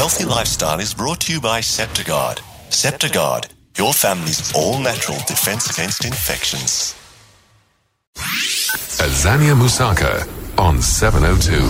healthy 0.00 0.24
lifestyle 0.24 0.80
is 0.80 0.94
brought 0.94 1.20
to 1.20 1.30
you 1.30 1.42
by 1.42 1.60
Septogard. 1.60 2.38
Septogard, 2.70 3.50
your 3.76 3.92
family's 3.92 4.50
all-natural 4.54 5.18
defense 5.26 5.68
against 5.68 6.06
infections. 6.06 6.94
Azania 9.04 9.54
Mosaka 9.54 10.26
on 10.58 10.80
702. 10.80 11.60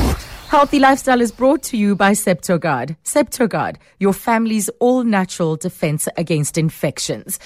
Healthy 0.46 0.78
Lifestyle 0.78 1.20
is 1.20 1.32
brought 1.32 1.64
to 1.64 1.76
you 1.76 1.96
by 1.96 2.12
Septogard. 2.12 2.96
Septogard, 3.04 3.78
your 3.98 4.12
family's 4.12 4.68
all 4.78 5.02
natural 5.02 5.56
defense 5.56 6.06
against 6.16 6.56
infections. 6.56 7.40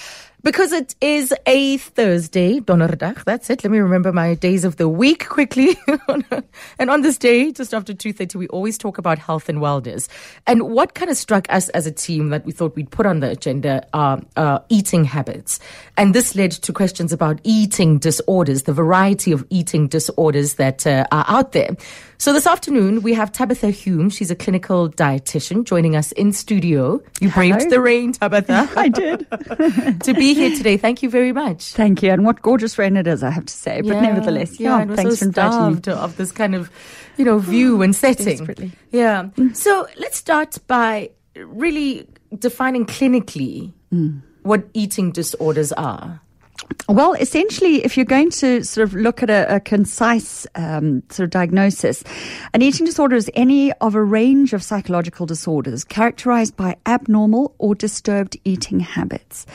Because 0.45 0.73
it 0.73 0.95
is 1.01 1.33
a 1.47 1.79
Thursday, 1.79 2.61
Donderdag, 2.61 3.25
that's 3.25 3.49
it. 3.49 3.65
Let 3.65 3.71
me 3.71 3.79
remember 3.79 4.13
my 4.13 4.35
days 4.35 4.67
of 4.67 4.77
the 4.77 4.91
week 4.91 5.27
quickly. 5.27 5.75
and 6.79 6.91
on 6.91 7.01
this 7.01 7.17
day, 7.17 7.51
just 7.51 7.73
after 7.73 7.95
2.30, 7.95 8.35
we 8.35 8.49
always 8.49 8.77
talk 8.77 8.99
about 8.99 9.19
health 9.19 9.49
and 9.49 9.61
wellness. 9.61 10.07
And 10.47 10.69
what 10.69 10.93
kind 10.93 11.11
of 11.11 11.17
struck 11.17 11.47
us 11.49 11.71
as 11.71 11.87
a 11.87 11.91
team 11.91 12.29
that 12.29 12.45
we 12.45 12.52
thought 12.52 12.77
we'd 12.77 12.91
put 12.91 13.07
on 13.07 13.21
the 13.21 13.30
agenda 13.30 13.87
are 13.95 14.21
uh, 14.37 14.59
eating 14.69 15.05
habits. 15.05 15.61
And 15.97 16.15
this 16.15 16.35
led 16.35 16.51
to 16.51 16.74
questions 16.74 17.11
about 17.11 17.41
eating 17.43 17.99
disorders, 17.99 18.65
the 18.65 18.74
variety 18.74 19.33
of 19.33 19.47
eating 19.49 19.88
disorders 19.88 20.55
that 20.57 20.87
uh, 20.87 21.07
are 21.11 21.24
out 21.27 21.52
there. 21.52 21.74
So 22.19 22.33
this 22.33 22.47
afternoon, 22.47 23.02
we 23.02 23.13
have 23.15 23.33
Tabitha 23.33 23.71
Hume. 23.71 24.09
She's 24.09 24.30
a 24.30 24.37
clinical 24.37 24.88
dietitian 24.88 25.65
joining 25.65 25.97
us 25.97 26.13
in 26.13 26.33
studio. 26.33 27.02
You 27.21 27.30
braved 27.30 27.59
Hello. 27.59 27.71
the 27.71 27.80
rain, 27.80 28.13
Tabitha. 28.13 28.71
I 28.77 28.88
did. 28.88 29.27
to 30.05 30.15
be 30.15 30.34
here 30.34 30.56
today. 30.56 30.77
Thank 30.77 31.02
you 31.02 31.11
very 31.11 31.33
much. 31.33 31.73
Thank 31.73 32.02
you. 32.02 32.11
And 32.11 32.24
what 32.24 32.43
gorgeous 32.43 32.79
rain 32.79 32.97
it 32.97 33.06
is, 33.06 33.23
I 33.23 33.30
have 33.30 33.47
to 33.47 33.52
say. 33.55 33.80
But 33.80 33.95
Yeah, 33.95 34.01
nevertheless, 34.01 34.59
yeah, 34.60 34.84
yeah, 34.84 34.95
thanks 34.97 35.15
so 35.15 35.16
for 35.19 35.24
inviting 35.27 35.51
me. 35.74 35.80
starved 35.80 35.88
of 35.88 36.16
this 36.16 36.33
kind 36.33 36.55
of, 36.55 36.70
you 37.16 37.24
know, 37.24 37.38
view 37.38 37.83
and 37.83 37.95
setting. 37.95 38.73
Yeah. 38.91 39.29
So 39.52 39.87
let's 39.98 40.16
start 40.19 40.59
by 40.66 41.10
really 41.37 42.07
defining 42.38 42.87
clinically 42.87 43.73
Mm. 43.93 44.23
what 44.43 44.65
eating 44.74 45.12
disorders 45.12 45.71
are. 45.73 46.21
Well, 46.88 47.12
essentially, 47.15 47.85
if 47.85 47.96
you're 47.96 48.07
going 48.07 48.30
to 48.30 48.62
sort 48.65 48.88
of 48.88 48.95
look 48.95 49.23
at 49.23 49.30
a, 49.30 49.57
a 49.57 49.60
concise 49.60 50.46
um, 50.55 51.02
sort 51.10 51.24
of 51.24 51.30
diagnosis, 51.30 52.02
an 52.55 52.62
eating 52.62 52.87
disorder 52.87 53.16
is 53.16 53.30
any 53.35 53.73
of 53.74 53.95
a 53.95 54.02
range 54.02 54.52
of 54.52 54.62
psychological 54.62 55.27
disorders 55.27 55.85
characterized 55.85 56.57
by 56.57 56.77
abnormal 56.87 57.55
or 57.59 57.74
disturbed 57.74 58.37
eating 58.45 58.80
habits. 58.80 59.46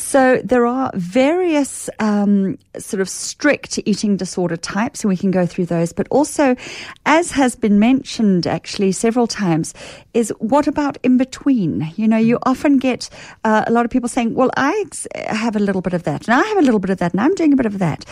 So 0.00 0.40
there 0.42 0.66
are 0.66 0.90
various 0.94 1.90
um, 1.98 2.58
sort 2.78 3.02
of 3.02 3.08
strict 3.08 3.78
eating 3.84 4.16
disorder 4.16 4.56
types, 4.56 5.04
and 5.04 5.10
we 5.10 5.16
can 5.16 5.30
go 5.30 5.44
through 5.44 5.66
those. 5.66 5.92
But 5.92 6.08
also, 6.10 6.56
as 7.04 7.30
has 7.32 7.54
been 7.54 7.78
mentioned 7.78 8.46
actually 8.46 8.92
several 8.92 9.26
times, 9.26 9.74
is 10.14 10.32
what 10.38 10.66
about 10.66 10.96
in 11.02 11.18
between? 11.18 11.92
You 11.96 12.08
know, 12.08 12.16
you 12.16 12.38
often 12.44 12.78
get 12.78 13.10
uh, 13.44 13.64
a 13.66 13.70
lot 13.70 13.84
of 13.84 13.90
people 13.90 14.08
saying, 14.08 14.34
"Well, 14.34 14.50
I 14.56 14.82
ex- 14.86 15.06
have 15.14 15.54
a 15.54 15.60
little 15.60 15.82
bit 15.82 15.92
of 15.92 16.04
that, 16.04 16.26
and 16.26 16.34
I 16.34 16.42
have 16.48 16.58
a 16.58 16.62
little 16.62 16.80
bit 16.80 16.90
of 16.90 16.98
that, 16.98 17.12
and 17.12 17.20
I'm 17.20 17.34
doing 17.34 17.52
a 17.52 17.56
bit 17.56 17.66
of 17.66 17.78
that." 17.78 18.04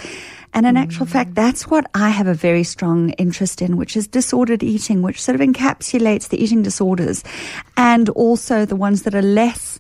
And 0.55 0.67
in 0.67 0.77
actual 0.77 1.05
fact, 1.05 1.34
that's 1.34 1.69
what 1.69 1.91
I 1.95 2.08
have 2.08 2.27
a 2.27 2.33
very 2.34 2.64
strong 2.64 3.11
interest 3.11 3.61
in, 3.61 3.77
which 3.77 3.97
is 3.97 4.08
disordered 4.08 4.62
eating, 4.62 5.02
which 5.02 5.20
sort 5.20 5.34
of 5.34 5.47
encapsulates 5.47 6.28
the 6.28 6.42
eating 6.42 6.62
disorders 6.62 7.23
and 7.77 8.08
also 8.11 8.64
the 8.64 8.77
ones 8.77 9.02
that 9.02 9.14
are 9.14 9.23
less 9.23 9.78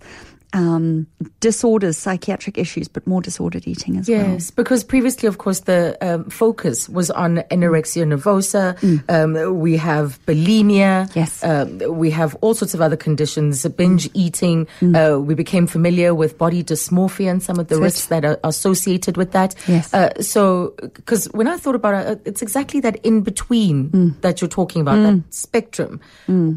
um, 0.54 1.06
disorders, 1.40 1.96
psychiatric 1.98 2.56
issues, 2.58 2.88
but 2.88 3.06
more 3.06 3.20
disordered 3.20 3.66
eating 3.66 3.96
as 3.98 4.08
well. 4.08 4.18
Yes, 4.18 4.50
because 4.50 4.82
previously, 4.82 5.26
of 5.28 5.38
course, 5.38 5.60
the 5.60 5.96
um, 6.00 6.24
focus 6.30 6.88
was 6.88 7.10
on 7.10 7.38
anorexia 7.50 8.04
nervosa. 8.06 8.74
Um, 9.10 9.60
we 9.60 9.76
have 9.76 10.18
bulimia. 10.26 11.06
Mm. 11.08 11.16
Yes. 11.16 11.44
Um, 11.44 11.98
we 11.98 12.10
have 12.10 12.34
all 12.40 12.54
sorts 12.54 12.72
of 12.74 12.80
other 12.80 12.96
conditions, 12.96 13.66
binge 13.76 14.08
eating. 14.14 14.66
Uh, 14.82 15.18
we 15.20 15.34
became 15.34 15.66
familiar 15.66 16.14
with 16.14 16.38
body 16.38 16.64
dysmorphia 16.64 17.30
and 17.30 17.42
some 17.42 17.58
of 17.58 17.68
the 17.68 17.74
Mm. 17.74 17.80
That's 17.82 17.94
it. 17.94 17.98
risks 17.98 18.06
that 18.06 18.24
are 18.24 18.38
associated 18.44 19.16
with 19.16 19.32
that. 19.32 19.54
Yes. 19.68 19.92
Uh, 19.92 20.10
so, 20.22 20.74
because 20.80 21.26
when 21.32 21.46
I 21.46 21.56
thought 21.58 21.74
about 21.74 21.94
it, 21.94 22.06
uh, 22.08 22.20
it's 22.24 22.40
exactly 22.42 22.80
that 22.80 22.96
in 23.04 23.20
between 23.20 23.90
Mm. 23.90 24.20
that 24.22 24.40
you're 24.40 24.48
talking 24.48 24.80
about, 24.80 24.96
that 25.02 25.22
spectrum 25.30 26.00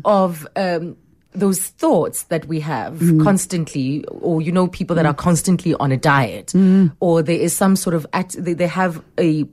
of. 0.05 0.47
Those 1.33 1.59
thoughts 1.61 2.23
that 2.23 2.45
we 2.47 2.59
have 2.59 2.95
Mm. 2.99 3.23
constantly, 3.23 4.03
or 4.07 4.41
you 4.41 4.51
know, 4.51 4.67
people 4.67 4.95
that 4.97 5.05
are 5.05 5.13
constantly 5.13 5.73
on 5.75 5.91
a 5.91 5.97
diet, 5.97 6.47
Mm. 6.53 6.91
or 6.99 7.21
there 7.23 7.39
is 7.39 7.55
some 7.55 7.75
sort 7.75 7.93
of 7.95 8.05
act, 8.11 8.35
they, 8.43 8.53
they 8.53 8.67
have 8.67 9.01
a 9.17 9.45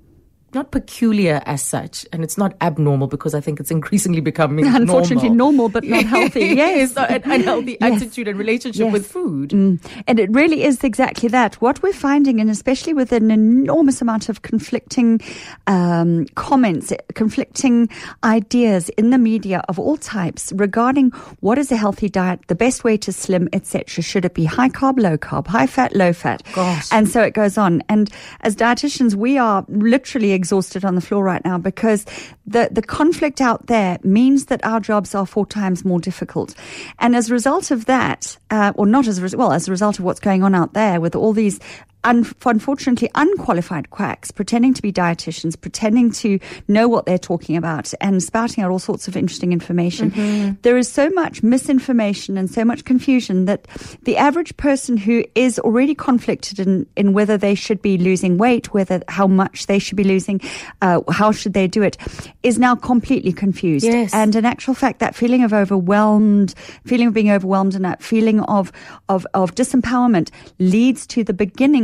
not 0.55 0.71
peculiar 0.71 1.43
as 1.47 1.63
such, 1.63 2.07
and 2.13 2.25
it's 2.25 2.39
not 2.39 2.55
abnormal 2.61 3.07
because 3.07 3.35
I 3.35 3.41
think 3.41 3.61
it's 3.61 3.71
increasingly 3.71 4.21
becoming 4.21 4.67
Unfortunately, 4.75 5.29
normal, 5.29 5.69
normal, 5.69 5.69
but 5.69 5.85
not 5.85 6.05
healthy. 6.17 6.41
Yes. 6.57 6.91
it's 6.91 6.97
not 6.97 7.11
an 7.11 7.23
unhealthy 7.31 7.77
Yes. 7.81 8.03
attitude 8.03 8.29
and 8.29 8.39
relationship 8.39 8.85
Yes. 8.85 8.93
with 8.93 9.07
food. 9.07 9.51
Mm. 9.51 9.79
And 10.07 10.19
it 10.21 10.31
really 10.31 10.65
is 10.65 10.83
exactly 10.85 11.29
that. 11.31 11.55
What 11.61 11.83
we're 11.83 11.93
finding, 11.93 12.41
and 12.41 12.49
especially 12.51 12.95
with 12.95 13.13
an 13.13 13.31
enormous 13.31 14.01
amount 14.01 14.29
of 14.29 14.43
conflicting 14.43 15.21
um, 15.67 16.27
comments, 16.35 16.93
conflicting 17.15 17.89
ideas 18.25 18.89
in 18.91 19.11
the 19.11 19.19
media 19.19 19.63
of 19.69 19.79
all 19.79 19.97
types 19.97 20.53
regarding 20.57 21.11
what 21.41 21.59
is 21.59 21.71
a 21.73 21.77
healthy 21.77 22.09
diet, 22.09 22.41
the 22.49 22.55
best 22.55 22.85
way 22.85 22.97
to 22.97 23.13
slim, 23.13 23.49
etc. 23.53 24.03
Should 24.03 24.25
it 24.25 24.35
be 24.35 24.45
high 24.45 24.69
carb, 24.71 24.99
low 24.99 25.17
carb, 25.19 25.47
high 25.47 25.67
fat, 25.67 25.95
low 25.95 26.13
fat? 26.13 26.43
Gosh. 26.55 26.89
And 26.93 27.09
so 27.09 27.23
it 27.23 27.35
goes 27.35 27.59
on. 27.59 27.83
And 27.89 28.11
as 28.41 28.57
dietitians, 28.57 29.15
we 29.15 29.37
are 29.39 29.65
literally 29.69 30.33
exhausted 30.38 30.84
on 30.84 30.94
the 30.94 31.00
floor 31.00 31.22
right 31.22 31.44
now 31.44 31.59
because 31.59 32.06
the, 32.47 32.69
the 32.72 32.82
conflict 32.82 33.41
out 33.41 33.66
there 33.66 33.99
means 34.03 34.47
that 34.47 34.65
our 34.65 34.81
jobs 34.81 35.15
are 35.15 35.26
four 35.26 35.44
times 35.44 35.84
more 35.84 36.00
difficult. 36.00 36.54
And 36.99 37.15
as 37.15 37.28
a 37.28 37.34
result 37.34 37.71
of 37.71 37.84
that, 37.84 38.38
uh, 38.50 38.72
or 38.76 38.87
not 38.87 39.06
as 39.06 39.19
a 39.19 39.22
result, 39.22 39.38
well, 39.38 39.53
as 39.53 39.69
a 39.69 39.71
result 39.71 39.99
of 39.99 40.04
what's 40.04 40.21
going 40.21 40.43
on 40.43 40.54
out 40.54 40.72
there 40.72 41.00
with 41.00 41.15
all 41.15 41.32
these 41.32 41.60
un- 42.05 42.27
unfortunately 42.47 43.11
unqualified 43.15 43.91
quacks 43.91 44.31
pretending 44.31 44.75
to 44.75 44.83
be 44.83 44.93
dietitians, 44.93 45.61
pretending 45.61 46.11
to 46.11 46.39
know 46.67 46.89
what 46.89 47.07
they're 47.07 47.19
talking 47.19 47.57
about 47.57 47.93
and 48.01 48.23
spouting 48.23 48.65
out 48.65 48.71
all 48.71 48.79
sorts 48.79 49.09
of 49.09 49.17
interesting 49.17 49.53
information. 49.53 50.59
There 50.63 50.77
is 50.77 50.91
so 50.91 51.11
much 51.11 51.43
misinformation 51.43 52.39
and 52.39 52.51
so 52.51 52.65
much 52.65 52.85
confusion 52.85 53.45
that 53.47 53.67
the 54.03 54.17
average 54.17 54.57
person 54.57 54.97
who 54.97 55.25
is 55.35 55.59
already 55.59 55.95
conflicted 55.95 56.59
in, 56.59 56.87
in 56.97 57.13
whether 57.13 57.37
they 57.37 57.55
should 57.55 57.83
be 57.83 57.99
losing 57.99 58.39
weight, 58.39 58.73
whether 58.73 59.03
how 59.09 59.27
much 59.27 59.67
they 59.67 59.79
should 59.79 59.97
be 59.97 60.05
losing, 60.05 60.41
uh, 60.83 61.01
how 61.11 61.33
should 61.33 61.53
they 61.53 61.67
do 61.67 61.83
it, 61.83 61.97
is 62.43 62.59
now 62.59 62.75
completely 62.75 63.33
confused. 63.33 63.85
Yes. 63.85 64.15
And 64.15 64.35
in 64.35 64.45
actual 64.45 64.75
fact, 64.75 65.01
that 65.01 65.15
feeling 65.15 65.45
of 65.45 65.53
overwhelmed, 65.53 66.55
feeling 66.85 67.09
of 67.09 67.15
being 67.15 67.31
overwhelmed 67.31 67.75
and 67.75 67.85
that 67.85 68.03
feeling 68.03 68.41
of, 68.41 68.73
of, 69.09 69.27
of 69.35 69.55
disempowerment 69.55 70.31
leads 70.59 71.07
to 71.09 71.25
the 71.25 71.33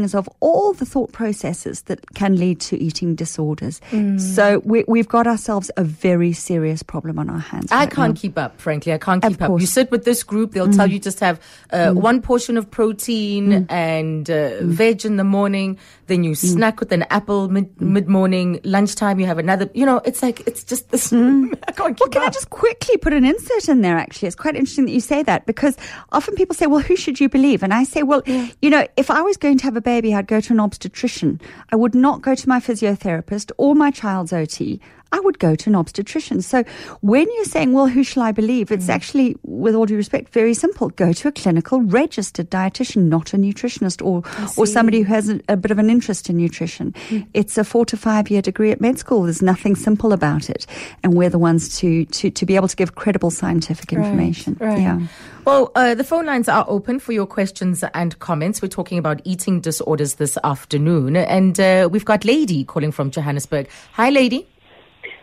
beginnings 0.05 0.15
of 0.15 0.29
all 0.41 0.73
the 0.75 0.85
thought 0.85 1.13
processes 1.13 1.83
that 1.83 2.01
can 2.15 2.37
lead 2.37 2.61
to 2.61 2.77
eating 2.77 3.15
disorders. 3.15 3.81
Mm. 3.91 4.21
So 4.21 4.61
we, 4.65 4.85
we've 4.87 5.09
got 5.09 5.27
ourselves 5.27 5.71
a 5.77 5.85
very 5.85 6.33
serious 6.33 6.83
problem 6.83 7.19
on 7.19 7.31
our 7.31 7.39
hands. 7.39 7.73
I 7.73 7.81
right 7.85 7.91
can't 7.91 8.15
now. 8.15 8.21
keep 8.21 8.39
up, 8.39 8.61
frankly. 8.61 8.93
I 8.93 8.99
can't 8.99 9.23
keep 9.23 9.41
up. 9.43 9.51
Mm. 9.51 9.61
You 9.61 9.67
sit 9.67 9.91
with 9.91 10.05
this 10.05 10.23
group, 10.23 10.53
they'll 10.53 10.71
tell 10.73 10.87
you 10.91 10.99
just 10.99 11.21
have 11.21 11.41
uh, 11.71 11.93
one 11.93 12.21
portion 12.21 12.57
of 12.59 12.71
protein 12.71 13.67
and 13.69 14.29
uh, 14.31 14.35
Mm. 14.45 14.69
veg 14.77 15.05
in 15.07 15.17
the 15.17 15.25
morning, 15.25 15.79
then 16.07 16.23
you 16.23 16.35
snack 16.35 16.79
with 16.81 16.93
an 16.93 17.05
apple 17.11 17.49
mid 17.49 18.09
morning, 18.09 18.61
lunchtime 18.63 19.19
you 19.19 19.27
have 19.27 19.39
another. 19.39 19.71
You 19.75 19.87
know, 19.87 20.01
it's 20.05 20.23
like 20.23 20.41
it's 20.47 20.63
just 20.65 20.91
this. 20.91 21.13
I 21.13 21.17
can't 21.17 21.97
keep 21.97 22.01
Well, 22.01 22.09
can 22.11 22.23
I 22.23 22.29
just 22.31 22.51
quickly 22.51 22.97
put 22.99 23.13
an 23.13 23.25
insert 23.25 23.69
in 23.69 23.81
there? 23.81 23.97
Actually, 23.97 24.29
it's 24.29 24.37
quite 24.37 24.55
interesting 24.55 24.85
that 24.87 24.93
you 24.93 25.01
say 25.01 25.23
that 25.25 25.47
because 25.47 25.77
often 26.13 26.35
people 26.35 26.55
say, 26.55 26.67
"Well, 26.67 26.81
who 26.81 26.95
should 26.97 27.21
you 27.21 27.29
believe?" 27.29 27.63
And 27.63 27.73
I 27.73 27.85
say, 27.85 28.03
"Well, 28.03 28.23
you 28.27 28.71
know, 28.71 28.87
if 28.97 29.11
I 29.11 29.23
was 29.23 29.37
going 29.39 29.57
to 29.59 29.65
have 29.65 29.77
a 29.77 29.81
baby, 29.81 29.94
I'd 29.95 30.27
go 30.27 30.41
to 30.41 30.53
an 30.53 30.61
obstetrician. 30.61 31.41
I 31.71 31.77
would 31.77 31.95
not 31.95 32.23
go 32.23 32.35
to 32.35 32.49
my 32.49 32.59
physiotherapist 32.59 33.53
or 33.57 33.75
my 33.75 33.91
child's 33.91 34.33
OT. 34.33 34.81
I 35.15 35.21
would 35.21 35.39
go 35.39 35.55
to 35.55 35.71
an 35.71 35.77
obstetrician. 35.77 36.43
So 36.43 36.65
when 37.01 37.29
you're 37.37 37.45
saying, 37.45 37.73
well, 37.73 37.87
who 37.87 38.03
shall 38.03 38.25
I 38.25 38.33
believe? 38.33 38.73
It's 38.73 38.89
actually, 38.89 39.37
with 39.45 39.77
all 39.77 39.87
due 39.87 39.97
respect, 39.97 40.33
very 40.33 40.55
simple. 40.55 40.89
Go 40.91 41.13
to 41.13 41.29
a 41.29 41.33
clinical 41.33 41.83
registered 41.83 42.51
dietitian, 42.51 43.03
not 43.05 43.33
a 43.33 43.37
nutritionist 43.37 44.05
or, 44.05 44.25
or 44.57 44.67
somebody 44.67 45.03
who 45.03 45.05
has 45.05 45.29
a, 45.29 45.41
a 45.49 45.57
bit 45.57 45.71
of 45.71 45.79
an 45.79 45.89
interest 45.89 46.29
in 46.29 46.37
nutrition. 46.37 46.93
It's 47.33 47.57
a 47.57 47.63
four 47.63 47.87
to 47.87 47.97
five 47.97 48.29
year 48.29 48.43
degree 48.43 48.73
at 48.73 48.81
med 48.81 48.99
school. 48.99 49.23
There's 49.23 49.41
nothing 49.41 49.77
simple 49.77 50.13
about 50.13 50.51
it. 50.51 50.67
And 51.05 51.15
we're 51.15 51.31
the 51.31 51.39
ones 51.39 51.79
to, 51.79 52.07
to, 52.07 52.31
to 52.31 52.45
be 52.45 52.57
able 52.57 52.67
to 52.67 52.77
give 52.77 52.97
credible 52.97 53.31
scientific 53.31 53.93
information. 53.93 54.57
Right. 54.59 54.81
Yeah. 54.81 55.01
Well, 55.45 55.71
uh, 55.77 55.95
the 55.95 56.05
phone 56.05 56.27
lines 56.27 56.49
are 56.49 56.65
open 56.67 56.99
for 56.99 57.13
your 57.13 57.27
questions 57.27 57.85
and 57.95 58.19
comments. 58.19 58.63
We're 58.63 58.69
talking 58.69 58.99
about 58.99 59.21
eating 59.25 59.61
disorders 59.61 60.15
this 60.15 60.39
afternoon, 60.43 61.17
and 61.17 61.61
uh, 61.61 61.89
we've 61.93 62.05
got 62.05 62.25
Lady 62.25 62.65
calling 62.65 62.91
from 62.91 63.11
Johannesburg. 63.11 63.69
Hi, 63.93 64.11
Lady. 64.11 64.49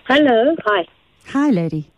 Hello. 0.08 0.56
Hi. 0.66 0.86
Hi, 1.28 1.50
lady. 1.50 1.90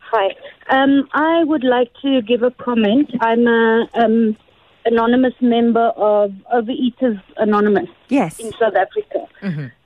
Hi. 0.00 0.34
Um, 0.70 1.08
I 1.12 1.44
would 1.44 1.64
like 1.64 1.90
to 2.02 2.22
give 2.22 2.42
a 2.42 2.50
comment. 2.50 3.10
I'm 3.20 3.46
a 3.46 3.88
um, 3.94 4.36
anonymous 4.84 5.34
member 5.40 5.88
of 5.96 6.32
Overeaters 6.52 7.20
Anonymous 7.36 7.88
Yes. 8.08 8.38
in 8.38 8.52
South 8.52 8.74
Africa. 8.74 9.26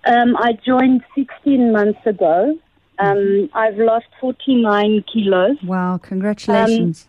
Um, 0.05 0.37
I 0.37 0.53
joined 0.65 1.03
16 1.15 1.73
months 1.73 2.01
ago, 2.07 2.59
Um, 2.99 3.49
I've 3.55 3.79
lost 3.79 4.07
49 4.21 5.05
kilos. 5.13 5.57
Wow, 5.65 5.99
congratulations. 5.99 7.09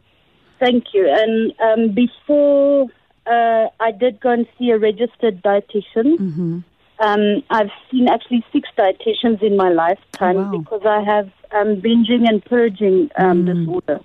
Thank 0.59 0.85
you. 0.93 1.07
And 1.09 1.53
um, 1.59 1.93
before 1.93 2.87
uh, 3.27 3.67
I 3.79 3.91
did 3.91 4.19
go 4.19 4.31
and 4.31 4.47
see 4.57 4.69
a 4.71 4.77
registered 4.79 5.43
dietitian. 5.43 6.63
Um, 6.99 7.43
I've 7.49 7.71
seen 7.91 8.07
actually 8.07 8.45
six 8.53 8.69
dietitians 8.77 9.41
in 9.41 9.57
my 9.57 9.69
lifetime 9.69 10.35
Wow. 10.35 10.57
because 10.57 10.81
I 10.85 11.01
have 11.01 11.29
um, 11.51 11.81
binging 11.81 12.27
and 12.27 12.43
purging 12.45 13.09
um, 13.17 13.45
disorder. 13.45 13.99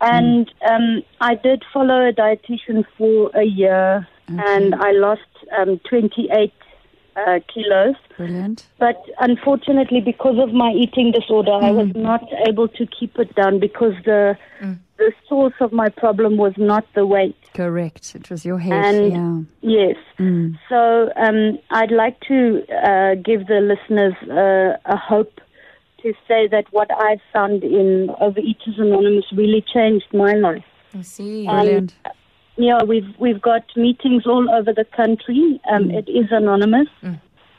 And 0.00 0.52
um, 0.68 1.02
I 1.20 1.34
did 1.36 1.62
follow 1.72 2.08
a 2.08 2.12
dietitian 2.12 2.84
for 2.96 3.30
a 3.34 3.44
year, 3.44 4.06
and 4.28 4.74
I 4.74 4.90
lost 4.92 5.20
um, 5.58 5.78
28 5.88 6.52
uh, 7.16 7.38
kilos. 7.52 7.94
Brilliant. 8.16 8.66
But 8.78 8.96
unfortunately, 9.20 10.00
because 10.00 10.38
of 10.38 10.52
my 10.52 10.70
eating 10.72 11.12
disorder, 11.12 11.52
I 11.52 11.70
was 11.70 11.92
not 11.94 12.22
able 12.48 12.68
to 12.68 12.86
keep 12.86 13.18
it 13.18 13.34
down 13.34 13.60
because 13.60 13.94
the 14.04 14.36
the 15.00 15.12
source 15.28 15.54
of 15.60 15.72
my 15.72 15.88
problem 15.88 16.36
was 16.36 16.52
not 16.58 16.84
the 16.94 17.06
weight. 17.06 17.36
Correct. 17.54 18.14
It 18.14 18.30
was 18.30 18.44
your 18.44 18.58
head. 18.58 18.84
And 18.84 19.46
yeah. 19.62 19.78
yes, 19.78 19.96
so 20.68 21.10
um, 21.16 21.58
I'd 21.70 21.90
like 21.90 22.20
to 22.32 22.38
uh, 22.90 23.14
give 23.28 23.46
the 23.46 23.60
listeners 23.72 24.14
uh, 24.44 24.94
a 24.94 24.96
hope 24.96 25.40
to 26.02 26.12
say 26.28 26.48
that 26.48 26.66
what 26.70 26.90
I've 27.06 27.24
found 27.32 27.64
in 27.64 28.08
Overeaters 28.20 28.78
Anonymous 28.78 29.24
really 29.32 29.64
changed 29.74 30.06
my 30.12 30.32
life. 30.34 30.64
I 30.94 31.02
see. 31.02 31.46
Brilliant. 31.46 31.94
Yeah, 32.56 32.82
we've 32.82 33.12
we've 33.18 33.40
got 33.40 33.64
meetings 33.76 34.26
all 34.26 34.46
over 34.50 34.72
the 34.80 34.84
country. 34.84 35.60
Um, 35.72 35.90
It 35.90 36.08
is 36.08 36.26
anonymous, 36.30 36.88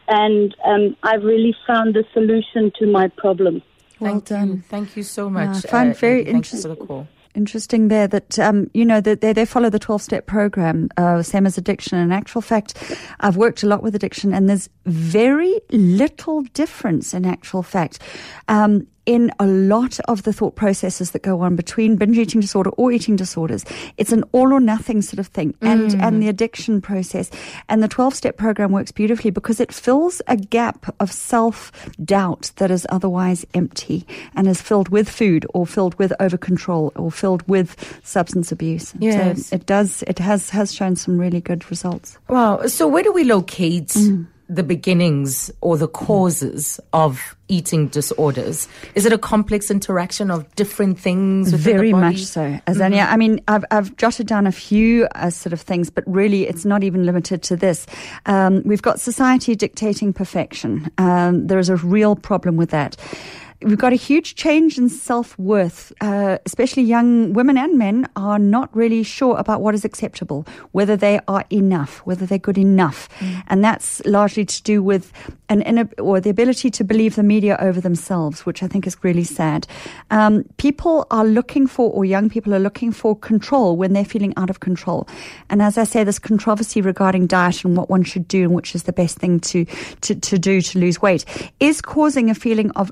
and 0.07 0.55
um, 0.63 0.95
I've 1.01 1.23
really 1.23 1.55
found 1.65 1.95
the 1.95 2.05
solution 2.13 2.71
to 2.77 2.85
my 2.85 3.07
problem. 3.07 3.63
Well 3.99 4.11
Thank 4.11 4.25
done. 4.25 4.49
you. 4.49 4.63
Thank 4.73 4.97
you 4.97 5.03
so 5.03 5.29
much. 5.29 5.65
I 5.65 5.69
find 5.69 5.91
uh, 5.91 6.05
very 6.05 6.27
Eddie. 6.27 7.07
Interesting 7.33 7.87
there 7.87 8.07
that 8.07 8.37
um, 8.39 8.69
you 8.73 8.83
know 8.83 8.99
that 8.99 9.21
they, 9.21 9.31
they 9.31 9.45
follow 9.45 9.69
the 9.69 9.79
12 9.79 10.01
step 10.01 10.25
program 10.25 10.89
uh, 10.97 11.21
same 11.23 11.45
as 11.45 11.57
addiction 11.57 11.97
in 11.97 12.11
actual 12.11 12.41
fact. 12.41 12.73
I've 13.21 13.37
worked 13.37 13.63
a 13.63 13.67
lot 13.67 13.81
with 13.81 13.95
addiction 13.95 14.33
and 14.33 14.49
there's 14.49 14.69
very 14.85 15.59
little 15.71 16.41
difference 16.53 17.13
in 17.13 17.25
actual 17.25 17.63
fact. 17.63 17.99
Um, 18.49 18.87
in 19.05 19.31
a 19.39 19.47
lot 19.47 19.99
of 20.01 20.23
the 20.23 20.31
thought 20.33 20.55
processes 20.55 21.11
that 21.11 21.23
go 21.23 21.41
on 21.41 21.55
between 21.55 21.95
binge 21.95 22.17
eating 22.17 22.39
disorder 22.41 22.69
or 22.71 22.91
eating 22.91 23.15
disorders 23.15 23.65
it's 23.97 24.11
an 24.11 24.23
all 24.31 24.53
or 24.53 24.59
nothing 24.59 25.01
sort 25.01 25.17
of 25.19 25.27
thing 25.27 25.55
and 25.61 25.93
and 26.01 26.21
the 26.21 26.27
addiction 26.27 26.79
process 26.81 27.31
and 27.67 27.81
the 27.81 27.87
12 27.87 28.13
step 28.13 28.37
program 28.37 28.71
works 28.71 28.91
beautifully 28.91 29.31
because 29.31 29.59
it 29.59 29.73
fills 29.73 30.21
a 30.27 30.37
gap 30.37 30.93
of 30.99 31.11
self 31.11 31.71
doubt 32.03 32.51
that 32.57 32.69
is 32.69 32.85
otherwise 32.89 33.45
empty 33.55 34.05
and 34.35 34.47
is 34.47 34.61
filled 34.61 34.89
with 34.89 35.09
food 35.09 35.45
or 35.53 35.65
filled 35.65 35.95
with 35.97 36.13
over 36.19 36.37
control 36.37 36.91
or 36.95 37.11
filled 37.11 37.47
with 37.47 37.75
substance 38.03 38.51
abuse 38.51 38.93
Yes. 38.99 39.47
so 39.47 39.55
it 39.55 39.65
does 39.65 40.03
it 40.07 40.19
has 40.19 40.49
has 40.51 40.73
shown 40.73 40.95
some 40.95 41.17
really 41.17 41.41
good 41.41 41.67
results 41.71 42.17
Wow. 42.29 42.65
So 42.67 42.87
where 42.87 43.03
do 43.03 43.11
we 43.11 43.23
locate 43.23 43.87
Mm. 43.89 44.27
The 44.51 44.63
beginnings 44.63 45.49
or 45.61 45.77
the 45.77 45.87
causes 45.87 46.79
of 46.91 47.37
eating 47.47 47.87
disorders? 47.87 48.67
Is 48.95 49.05
it 49.05 49.13
a 49.13 49.17
complex 49.17 49.71
interaction 49.71 50.29
of 50.29 50.53
different 50.55 50.99
things? 50.99 51.53
Very 51.53 51.93
much 51.93 52.25
so, 52.25 52.59
Azania. 52.67 53.07
I 53.07 53.15
mean, 53.15 53.41
I've, 53.47 53.63
I've 53.71 53.95
jotted 53.95 54.27
down 54.27 54.47
a 54.47 54.51
few 54.51 55.07
uh, 55.15 55.29
sort 55.29 55.53
of 55.53 55.61
things, 55.61 55.89
but 55.89 56.03
really 56.05 56.47
it's 56.47 56.65
not 56.65 56.83
even 56.83 57.05
limited 57.05 57.43
to 57.43 57.55
this. 57.55 57.87
Um, 58.25 58.61
we've 58.65 58.81
got 58.81 58.99
society 58.99 59.55
dictating 59.55 60.11
perfection. 60.11 60.91
Um, 60.97 61.47
there 61.47 61.59
is 61.59 61.69
a 61.69 61.77
real 61.77 62.15
problem 62.15 62.57
with 62.57 62.71
that. 62.71 62.97
We've 63.63 63.77
got 63.77 63.93
a 63.93 63.97
huge 63.97 64.35
change 64.35 64.77
in 64.79 64.89
self 64.89 65.37
worth, 65.37 65.93
uh, 66.01 66.39
especially 66.45 66.83
young 66.83 67.33
women 67.33 67.57
and 67.57 67.77
men 67.77 68.09
are 68.15 68.39
not 68.39 68.75
really 68.75 69.03
sure 69.03 69.37
about 69.37 69.61
what 69.61 69.75
is 69.75 69.85
acceptable, 69.85 70.47
whether 70.71 70.97
they 70.97 71.19
are 71.27 71.45
enough, 71.51 71.99
whether 71.99 72.25
they're 72.25 72.39
good 72.39 72.57
enough. 72.57 73.07
And 73.47 73.63
that's 73.63 74.03
largely 74.05 74.45
to 74.45 74.63
do 74.63 74.81
with 74.81 75.11
an 75.49 75.61
inab- 75.61 75.93
or 75.99 76.19
the 76.19 76.29
ability 76.29 76.71
to 76.71 76.83
believe 76.83 77.15
the 77.15 77.23
media 77.23 77.57
over 77.59 77.79
themselves, 77.79 78.45
which 78.45 78.63
I 78.63 78.67
think 78.67 78.87
is 78.87 78.97
really 79.03 79.23
sad. 79.23 79.67
Um, 80.09 80.43
people 80.57 81.05
are 81.11 81.25
looking 81.25 81.67
for, 81.67 81.91
or 81.91 82.03
young 82.03 82.29
people 82.29 82.55
are 82.55 82.59
looking 82.59 82.91
for 82.91 83.15
control 83.15 83.77
when 83.77 83.93
they're 83.93 84.05
feeling 84.05 84.33
out 84.37 84.49
of 84.49 84.59
control. 84.59 85.07
And 85.49 85.61
as 85.61 85.77
I 85.77 85.83
say, 85.83 86.03
this 86.03 86.19
controversy 86.19 86.81
regarding 86.81 87.27
diet 87.27 87.63
and 87.63 87.77
what 87.77 87.89
one 87.89 88.03
should 88.03 88.27
do 88.27 88.43
and 88.43 88.53
which 88.53 88.73
is 88.73 88.83
the 88.83 88.93
best 88.93 89.17
thing 89.17 89.39
to, 89.41 89.65
to, 90.01 90.15
to 90.15 90.39
do 90.39 90.61
to 90.61 90.79
lose 90.79 91.01
weight 91.01 91.25
is 91.59 91.81
causing 91.81 92.29
a 92.29 92.35
feeling 92.35 92.71
of 92.71 92.91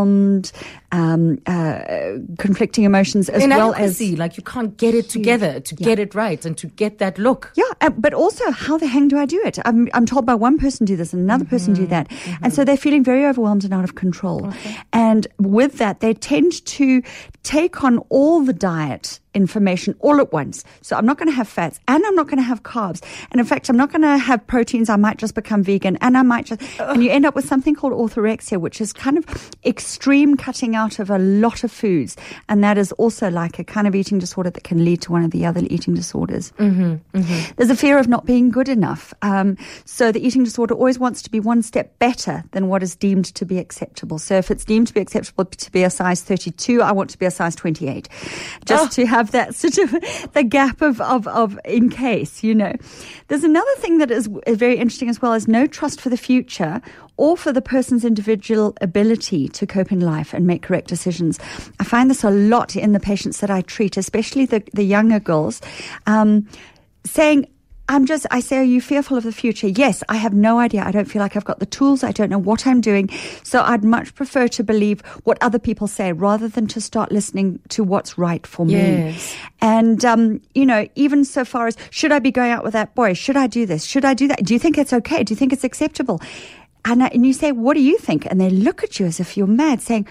overwhelmed, 0.00 0.52
um, 0.92 1.38
uh, 1.46 2.18
conflicting 2.38 2.84
emotions 2.84 3.28
as 3.28 3.46
well 3.46 3.74
as. 3.74 4.00
Like 4.00 4.36
you 4.36 4.42
can't 4.42 4.76
get 4.76 4.94
it 4.94 5.08
together 5.08 5.60
to 5.60 5.74
get 5.74 5.98
it 5.98 6.14
right 6.14 6.44
and 6.44 6.56
to 6.58 6.66
get 6.68 6.98
that 6.98 7.18
look. 7.18 7.52
Yeah, 7.54 7.64
uh, 7.80 7.90
but 7.90 8.14
also 8.14 8.50
how 8.50 8.78
the 8.78 8.86
hell 8.86 9.06
do 9.08 9.18
I 9.18 9.26
do 9.26 9.40
it? 9.44 9.58
I'm, 9.64 9.88
I'm 9.94 10.06
told 10.06 10.26
by 10.26 10.34
one 10.34 10.58
person 10.58 10.86
do 10.86 10.96
this 10.96 11.12
and 11.12 11.22
another 11.22 11.44
person 11.44 11.74
do 11.74 11.86
that. 11.86 12.10
And 12.42 12.52
so 12.52 12.64
they're 12.64 12.76
feeling 12.76 13.04
very 13.04 13.26
overwhelmed 13.26 13.64
and 13.64 13.74
out 13.74 13.84
of 13.84 13.94
control. 13.94 14.52
And 14.92 15.26
with 15.38 15.78
that, 15.78 16.00
they 16.00 16.14
tend 16.14 16.64
to 16.66 17.02
take 17.42 17.84
on 17.84 17.98
all 18.08 18.42
the 18.42 18.52
diet 18.52 19.20
information 19.34 19.94
all 20.00 20.20
at 20.20 20.32
once. 20.32 20.64
So 20.82 20.96
I'm 20.96 21.06
not 21.06 21.18
going 21.18 21.28
to 21.28 21.34
have 21.34 21.48
fats 21.48 21.78
and 21.86 22.04
I'm 22.04 22.14
not 22.14 22.26
going 22.26 22.38
to 22.38 22.42
have 22.42 22.62
carbs. 22.62 23.02
And 23.30 23.40
in 23.40 23.46
fact, 23.46 23.68
I'm 23.68 23.76
not 23.76 23.92
going 23.92 24.02
to 24.02 24.18
have 24.18 24.44
proteins. 24.46 24.88
I 24.88 24.96
might 24.96 25.18
just 25.18 25.34
become 25.34 25.62
vegan 25.62 25.96
and 26.00 26.16
I 26.16 26.22
might 26.22 26.46
just, 26.46 26.60
and 26.80 27.02
you 27.02 27.10
end 27.10 27.24
up 27.24 27.34
with 27.34 27.46
something 27.46 27.74
called 27.74 27.92
orthorexia, 27.92 28.60
which 28.60 28.80
is 28.80 28.92
kind 28.92 29.16
of 29.18 29.50
extreme 29.64 30.36
cutting 30.36 30.74
out 30.74 30.79
of 30.98 31.10
a 31.10 31.18
lot 31.18 31.64
of 31.64 31.70
foods. 31.70 32.16
And 32.48 32.62
that 32.64 32.78
is 32.78 32.92
also 32.92 33.30
like 33.30 33.58
a 33.58 33.64
kind 33.64 33.86
of 33.86 33.94
eating 33.94 34.18
disorder 34.18 34.50
that 34.50 34.64
can 34.64 34.84
lead 34.84 35.02
to 35.02 35.12
one 35.12 35.24
of 35.24 35.30
the 35.30 35.46
other 35.46 35.62
eating 35.70 35.94
disorders. 35.94 36.52
There's 37.56 37.70
a 37.70 37.76
fear 37.76 37.98
of 37.98 38.08
not 38.08 38.26
being 38.26 38.50
good 38.50 38.68
enough. 38.68 39.12
Um, 39.22 39.56
so 39.84 40.12
the 40.12 40.24
eating 40.24 40.44
disorder 40.44 40.74
always 40.74 40.98
wants 40.98 41.22
to 41.22 41.30
be 41.30 41.40
one 41.40 41.62
step 41.62 41.98
better 41.98 42.44
than 42.52 42.68
what 42.68 42.82
is 42.82 42.96
deemed 42.96 43.26
to 43.34 43.44
be 43.44 43.58
acceptable. 43.58 44.18
So 44.18 44.36
if 44.36 44.50
it's 44.50 44.64
deemed 44.64 44.86
to 44.88 44.94
be 44.94 45.00
acceptable 45.00 45.44
to 45.44 45.72
be 45.72 45.82
a 45.82 45.90
size 45.90 46.22
32, 46.22 46.82
I 46.82 46.92
want 46.92 47.10
to 47.10 47.18
be 47.18 47.26
a 47.26 47.30
size 47.30 47.54
28. 47.54 48.08
Just 48.64 48.92
to 48.92 49.06
have 49.06 49.32
that 49.32 49.54
sort 49.60 49.78
of 49.78 50.32
the 50.32 50.44
gap 50.44 50.82
of, 50.82 51.00
of, 51.00 51.26
of 51.28 51.58
in 51.64 51.90
case, 51.90 52.42
you 52.42 52.54
know. 52.54 52.72
There's 53.28 53.44
another 53.44 53.74
thing 53.76 53.98
that 53.98 54.10
is 54.10 54.28
is 54.46 54.56
very 54.56 54.76
interesting 54.76 55.08
as 55.08 55.20
well 55.20 55.32
is 55.32 55.48
no 55.48 55.66
trust 55.66 56.00
for 56.00 56.08
the 56.08 56.16
future 56.16 56.80
or 57.16 57.36
for 57.36 57.52
the 57.52 57.60
person's 57.60 58.04
individual 58.04 58.74
ability 58.80 59.48
to 59.48 59.66
cope 59.66 59.92
in 59.92 60.00
life 60.00 60.32
and 60.32 60.46
make 60.46 60.62
correct 60.70 60.86
decisions. 60.86 61.40
I 61.80 61.84
find 61.84 62.08
this 62.08 62.22
a 62.22 62.30
lot 62.30 62.76
in 62.76 62.92
the 62.92 63.00
patients 63.00 63.40
that 63.40 63.50
I 63.50 63.62
treat, 63.62 63.96
especially 63.96 64.46
the, 64.46 64.62
the 64.72 64.84
younger 64.84 65.18
girls, 65.18 65.60
um, 66.06 66.46
saying, 67.04 67.48
I'm 67.88 68.06
just, 68.06 68.24
I 68.30 68.38
say, 68.38 68.58
are 68.58 68.62
you 68.62 68.80
fearful 68.80 69.16
of 69.16 69.24
the 69.24 69.32
future? 69.32 69.66
Yes, 69.66 70.04
I 70.08 70.14
have 70.14 70.32
no 70.32 70.60
idea. 70.60 70.84
I 70.84 70.92
don't 70.92 71.06
feel 71.06 71.18
like 71.18 71.34
I've 71.34 71.44
got 71.44 71.58
the 71.58 71.66
tools. 71.66 72.04
I 72.04 72.12
don't 72.12 72.30
know 72.30 72.38
what 72.38 72.64
I'm 72.64 72.80
doing. 72.80 73.10
So 73.42 73.62
I'd 73.62 73.82
much 73.82 74.14
prefer 74.14 74.46
to 74.46 74.62
believe 74.62 75.00
what 75.24 75.38
other 75.40 75.58
people 75.58 75.88
say 75.88 76.12
rather 76.12 76.46
than 76.46 76.68
to 76.68 76.80
start 76.80 77.10
listening 77.10 77.58
to 77.70 77.82
what's 77.82 78.16
right 78.16 78.46
for 78.46 78.64
me. 78.64 78.74
And, 79.60 80.04
um, 80.04 80.40
you 80.54 80.64
know, 80.64 80.86
even 80.94 81.24
so 81.24 81.44
far 81.44 81.66
as, 81.66 81.76
should 81.90 82.12
I 82.12 82.20
be 82.20 82.30
going 82.30 82.52
out 82.52 82.62
with 82.62 82.74
that 82.74 82.94
boy? 82.94 83.12
Should 83.14 83.36
I 83.36 83.48
do 83.48 83.66
this? 83.66 83.82
Should 83.84 84.04
I 84.04 84.14
do 84.14 84.28
that? 84.28 84.44
Do 84.44 84.54
you 84.54 84.60
think 84.60 84.78
it's 84.78 84.92
okay? 84.92 85.24
Do 85.24 85.32
you 85.32 85.36
think 85.36 85.52
it's 85.52 85.64
acceptable? 85.64 86.20
And, 86.84 87.02
I, 87.02 87.08
and 87.08 87.26
you 87.26 87.32
say, 87.32 87.50
what 87.50 87.74
do 87.74 87.82
you 87.82 87.98
think? 87.98 88.24
And 88.24 88.40
they 88.40 88.50
look 88.50 88.84
at 88.84 89.00
you 89.00 89.06
as 89.06 89.18
if 89.18 89.36
you're 89.36 89.48
mad 89.48 89.82
saying, 89.82 90.06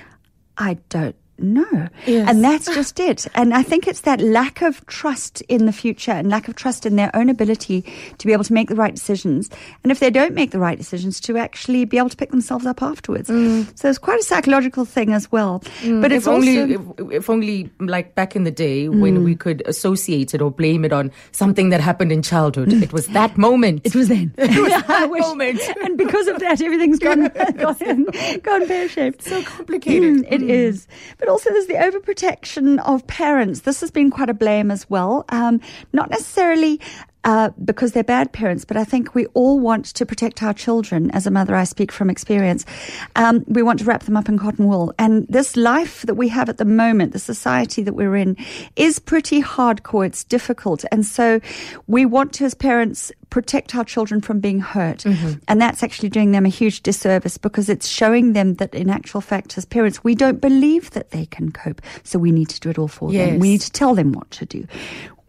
I 0.61 0.73
don't 0.89 1.15
know. 1.41 1.87
Yes. 2.05 2.29
And 2.29 2.43
that's 2.43 2.65
just 2.73 2.99
it. 3.09 3.27
And 3.35 3.53
I 3.53 3.63
think 3.63 3.87
it's 3.87 4.01
that 4.01 4.21
lack 4.21 4.61
of 4.61 4.85
trust 4.87 5.41
in 5.41 5.65
the 5.65 5.73
future 5.73 6.11
and 6.11 6.29
lack 6.29 6.47
of 6.47 6.55
trust 6.55 6.85
in 6.85 6.95
their 6.95 7.15
own 7.15 7.29
ability 7.29 7.85
to 8.17 8.27
be 8.27 8.33
able 8.33 8.43
to 8.43 8.53
make 8.53 8.69
the 8.69 8.75
right 8.75 8.93
decisions. 8.93 9.49
And 9.83 9.91
if 9.91 9.99
they 9.99 10.09
don't 10.09 10.33
make 10.33 10.51
the 10.51 10.59
right 10.59 10.77
decisions, 10.77 11.19
to 11.21 11.37
actually 11.37 11.85
be 11.85 11.97
able 11.97 12.09
to 12.09 12.17
pick 12.17 12.31
themselves 12.31 12.65
up 12.65 12.81
afterwards. 12.81 13.29
Mm. 13.29 13.77
So 13.77 13.89
it's 13.89 13.97
quite 13.97 14.19
a 14.19 14.23
psychological 14.23 14.85
thing 14.85 15.13
as 15.13 15.31
well. 15.31 15.59
Mm. 15.81 16.01
But 16.01 16.11
it's 16.11 16.25
if 16.25 16.33
only, 16.33 16.59
also. 16.61 16.95
if, 16.97 17.11
if 17.11 17.29
only, 17.29 17.69
like 17.79 18.15
back 18.15 18.35
in 18.35 18.43
the 18.43 18.51
day, 18.51 18.89
when 18.89 19.19
mm. 19.19 19.25
we 19.25 19.35
could 19.35 19.61
associate 19.67 20.33
it 20.33 20.41
or 20.41 20.51
blame 20.51 20.85
it 20.85 20.93
on 20.93 21.11
something 21.31 21.69
that 21.69 21.81
happened 21.81 22.11
in 22.11 22.21
childhood, 22.21 22.73
it 22.73 22.93
was 22.93 23.07
that 23.07 23.37
moment. 23.37 23.81
It 23.85 23.95
was 23.95 24.07
then. 24.07 24.33
It 24.49 24.61
was 24.61 24.83
that 24.87 25.09
moment. 25.09 25.61
And 25.83 25.97
because 25.97 26.27
of 26.27 26.39
that, 26.39 26.61
everything's 26.61 26.99
gone, 26.99 27.27
gone, 27.57 28.05
gone 28.43 28.67
pear 28.67 28.89
shaped. 28.89 29.23
so 29.23 29.41
complicated. 29.43 30.17
Mm, 30.17 30.31
it 30.31 30.41
is. 30.41 30.87
But 31.17 31.28
also, 31.29 31.49
there's 31.51 31.67
the 31.67 31.75
overprotection 31.75 32.79
of 32.85 33.05
parents. 33.07 33.61
This 33.61 33.81
has 33.81 33.91
been 33.91 34.11
quite 34.11 34.29
a 34.29 34.33
blame 34.33 34.71
as 34.71 34.89
well. 34.89 35.25
Um, 35.29 35.61
not 35.93 36.09
necessarily 36.09 36.79
uh, 37.23 37.49
because 37.65 37.91
they're 37.91 38.03
bad 38.03 38.31
parents, 38.31 38.65
but 38.65 38.77
I 38.77 38.83
think 38.83 39.13
we 39.13 39.25
all 39.27 39.59
want 39.59 39.85
to 39.85 40.05
protect 40.05 40.41
our 40.41 40.53
children. 40.53 41.11
As 41.11 41.27
a 41.27 41.31
mother, 41.31 41.55
I 41.55 41.65
speak 41.65 41.91
from 41.91 42.09
experience. 42.09 42.65
Um, 43.15 43.43
we 43.47 43.61
want 43.61 43.79
to 43.79 43.85
wrap 43.85 44.03
them 44.03 44.15
up 44.15 44.29
in 44.29 44.37
cotton 44.37 44.67
wool. 44.67 44.93
And 44.97 45.27
this 45.27 45.57
life 45.57 46.03
that 46.03 46.15
we 46.15 46.29
have 46.29 46.49
at 46.49 46.57
the 46.57 46.65
moment, 46.65 47.11
the 47.13 47.19
society 47.19 47.83
that 47.83 47.93
we're 47.93 48.15
in, 48.15 48.37
is 48.75 48.99
pretty 48.99 49.41
hardcore. 49.41 50.05
It's 50.05 50.23
difficult. 50.23 50.85
And 50.91 51.05
so 51.05 51.41
we 51.87 52.05
want 52.05 52.33
to, 52.33 52.45
as 52.45 52.53
parents, 52.53 53.11
protect 53.29 53.75
our 53.75 53.83
children 53.83 54.21
from 54.21 54.39
being 54.39 54.59
hurt. 54.59 54.99
Mm-hmm. 54.99 55.33
And 55.47 55.61
that's 55.61 55.83
actually 55.83 56.09
doing 56.09 56.31
them 56.31 56.45
a 56.45 56.49
huge 56.49 56.81
disservice 56.81 57.37
because 57.37 57.69
it's 57.69 57.87
showing 57.87 58.33
them 58.33 58.55
that, 58.55 58.73
in 58.73 58.89
actual 58.89 59.21
fact, 59.21 59.57
as 59.57 59.65
parents, 59.65 60.03
we 60.03 60.15
don't 60.15 60.41
believe 60.41 60.91
that 60.91 61.11
they 61.11 61.25
can 61.25 61.51
cope. 61.51 61.81
So 62.03 62.17
we 62.17 62.31
need 62.31 62.49
to 62.49 62.59
do 62.59 62.69
it 62.69 62.79
all 62.79 62.87
for 62.87 63.11
Yes. 63.11 63.31
them. 63.31 63.39
We 63.39 63.49
need 63.49 63.61
to 63.61 63.71
tell 63.71 63.93
them 63.93 64.13
what 64.13 64.31
to 64.31 64.45
do. 64.45 64.65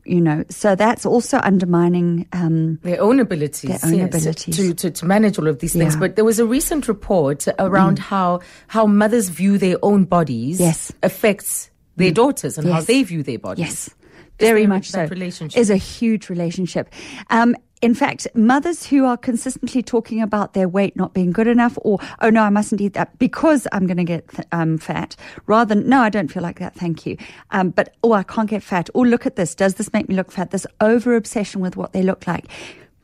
You 0.05 0.21
know, 0.21 0.45
so 0.49 0.75
that's 0.75 1.05
also 1.05 1.39
undermining 1.43 2.27
um, 2.33 2.79
their 2.83 3.01
own 3.01 3.21
abilities, 3.21 3.81
Their 3.81 3.91
own 3.91 3.99
yes, 3.99 4.15
abilities. 4.15 4.57
To, 4.57 4.75
to 4.75 4.91
to 4.91 5.05
manage 5.05 5.39
all 5.39 5.49
of 5.49 5.59
these 5.59 5.73
things. 5.73 5.95
Yeah. 5.95 5.99
Mm. 5.99 6.01
But 6.01 6.17
there 6.17 6.25
was 6.25 6.39
a 6.39 6.47
recent 6.47 6.89
report 6.89 7.47
around 7.59 7.99
how 7.99 8.41
how 8.69 8.87
mothers 8.87 9.29
view 9.29 9.59
their 9.59 9.77
own 9.83 10.05
bodies 10.05 10.61
Yes. 10.61 10.91
Mm. 10.91 10.97
affects 11.03 11.71
their 11.97 12.13
daughters 12.13 12.57
and 12.59 12.69
how 12.69 12.81
they 12.81 13.03
view 13.03 13.23
their 13.23 13.39
bodies. 13.39 13.67
Yes, 13.67 13.91
very 14.39 14.67
much 14.67 14.93
that 14.93 15.09
so. 15.09 15.15
relationship? 15.15 15.61
is 15.61 15.71
a 15.71 15.77
huge 15.77 16.31
relationship. 16.31 16.89
Um, 17.29 17.55
in 17.83 17.95
fact, 17.95 18.27
mothers 18.35 18.87
who 18.87 19.07
are 19.07 19.17
consistently 19.17 19.83
talking 19.83 20.21
about 20.21 20.53
their 20.53 20.69
weight 20.69 20.97
not 20.97 21.15
being 21.15 21.33
good 21.33 21.47
enough, 21.47 21.79
or 21.81 21.99
oh 22.21 22.29
no, 22.29 22.43
I 22.43 22.51
mustn't 22.51 22.81
eat 22.81 22.93
that 22.95 23.19
because 23.19 23.67
I'm 23.73 23.87
going 23.87 23.97
to 23.97 24.05
get 24.05 24.25
um, 24.53 24.77
fat, 24.77 25.17
rather 25.47 25.75
than 25.75 25.89
no, 25.89 26.01
I 26.01 26.11
don't 26.11 26.29
feel 26.29 26.43
like 26.43 26.59
that, 26.59 26.75
thank 26.75 27.07
you. 27.07 27.17
Um, 27.51 27.71
but 27.71 27.95
oh, 28.03 28.13
I 28.13 28.23
can't 28.23 28.51
get 28.51 28.63
fat. 28.63 28.91
Oh, 28.95 29.01
look 29.01 29.25
at 29.27 29.37
this. 29.37 29.55
Does 29.55 29.75
this 29.75 29.93
make 29.93 30.09
me 30.09 30.15
look 30.15 30.31
fat? 30.31 30.51
This 30.51 30.67
over 30.81 31.17
obsession 31.17 31.61
with 31.61 31.77
what 31.77 31.93
they 31.93 32.03
look 32.03 32.27
like 32.27 32.47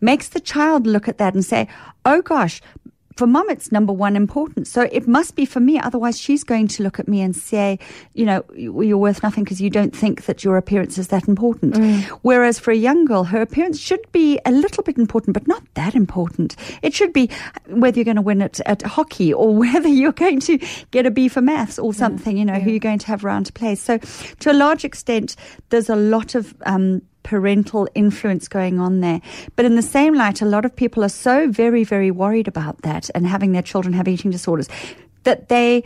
makes 0.00 0.28
the 0.28 0.40
child 0.40 0.86
look 0.86 1.08
at 1.08 1.18
that 1.18 1.34
and 1.34 1.44
say, 1.44 1.68
oh 2.04 2.20
gosh, 2.20 2.60
for 3.16 3.26
mum, 3.26 3.48
it's 3.48 3.72
number 3.72 3.92
one 3.92 4.14
important. 4.14 4.66
So 4.66 4.82
it 4.92 5.08
must 5.08 5.36
be 5.36 5.46
for 5.46 5.58
me. 5.58 5.80
Otherwise, 5.80 6.20
she's 6.20 6.44
going 6.44 6.68
to 6.68 6.82
look 6.82 7.00
at 7.00 7.08
me 7.08 7.22
and 7.22 7.34
say, 7.34 7.78
you 8.12 8.26
know, 8.26 8.44
you're 8.54 8.98
worth 8.98 9.22
nothing 9.22 9.42
because 9.42 9.60
you 9.60 9.70
don't 9.70 9.96
think 9.96 10.26
that 10.26 10.44
your 10.44 10.58
appearance 10.58 10.98
is 10.98 11.08
that 11.08 11.26
important. 11.26 11.76
Whereas 12.22 12.58
for 12.58 12.70
a 12.72 12.76
young 12.76 13.06
girl, 13.06 13.24
her 13.24 13.40
appearance 13.40 13.80
should 13.80 14.04
be 14.12 14.38
a 14.44 14.50
little 14.50 14.82
bit 14.82 14.98
important, 14.98 15.32
but 15.32 15.48
not 15.48 15.62
that 15.74 15.94
important. 15.94 16.56
It 16.82 16.92
should 16.92 17.14
be 17.14 17.30
whether 17.68 17.96
you're 17.96 18.04
going 18.04 18.16
to 18.16 18.22
win 18.22 18.42
at, 18.42 18.60
at 18.60 18.82
hockey 18.82 19.32
or 19.32 19.54
whether 19.56 19.88
you're 19.88 20.12
going 20.12 20.40
to 20.40 20.58
get 20.90 21.06
a 21.06 21.10
B 21.10 21.28
for 21.28 21.40
maths 21.40 21.78
or 21.78 21.94
something, 21.94 22.36
you 22.36 22.44
know, 22.44 22.60
who 22.60 22.70
you're 22.70 22.78
going 22.80 22.98
to 22.98 23.06
have 23.06 23.24
around 23.24 23.46
to 23.46 23.52
play. 23.52 23.76
So 23.76 23.96
to 23.98 24.52
a 24.52 24.52
large 24.52 24.84
extent, 24.84 25.36
there's 25.70 25.88
a 25.88 25.96
lot 25.96 26.34
of, 26.34 26.54
um, 26.66 27.00
parental 27.26 27.88
influence 27.96 28.46
going 28.46 28.78
on 28.78 29.00
there. 29.00 29.20
But 29.56 29.64
in 29.64 29.74
the 29.74 29.82
same 29.82 30.14
light, 30.14 30.40
a 30.40 30.46
lot 30.46 30.64
of 30.64 30.74
people 30.74 31.02
are 31.02 31.08
so 31.10 31.50
very, 31.50 31.82
very 31.82 32.12
worried 32.12 32.46
about 32.46 32.82
that 32.82 33.10
and 33.16 33.26
having 33.26 33.50
their 33.50 33.62
children 33.62 33.92
have 33.94 34.06
eating 34.06 34.30
disorders 34.30 34.68
that 35.24 35.48
they 35.48 35.82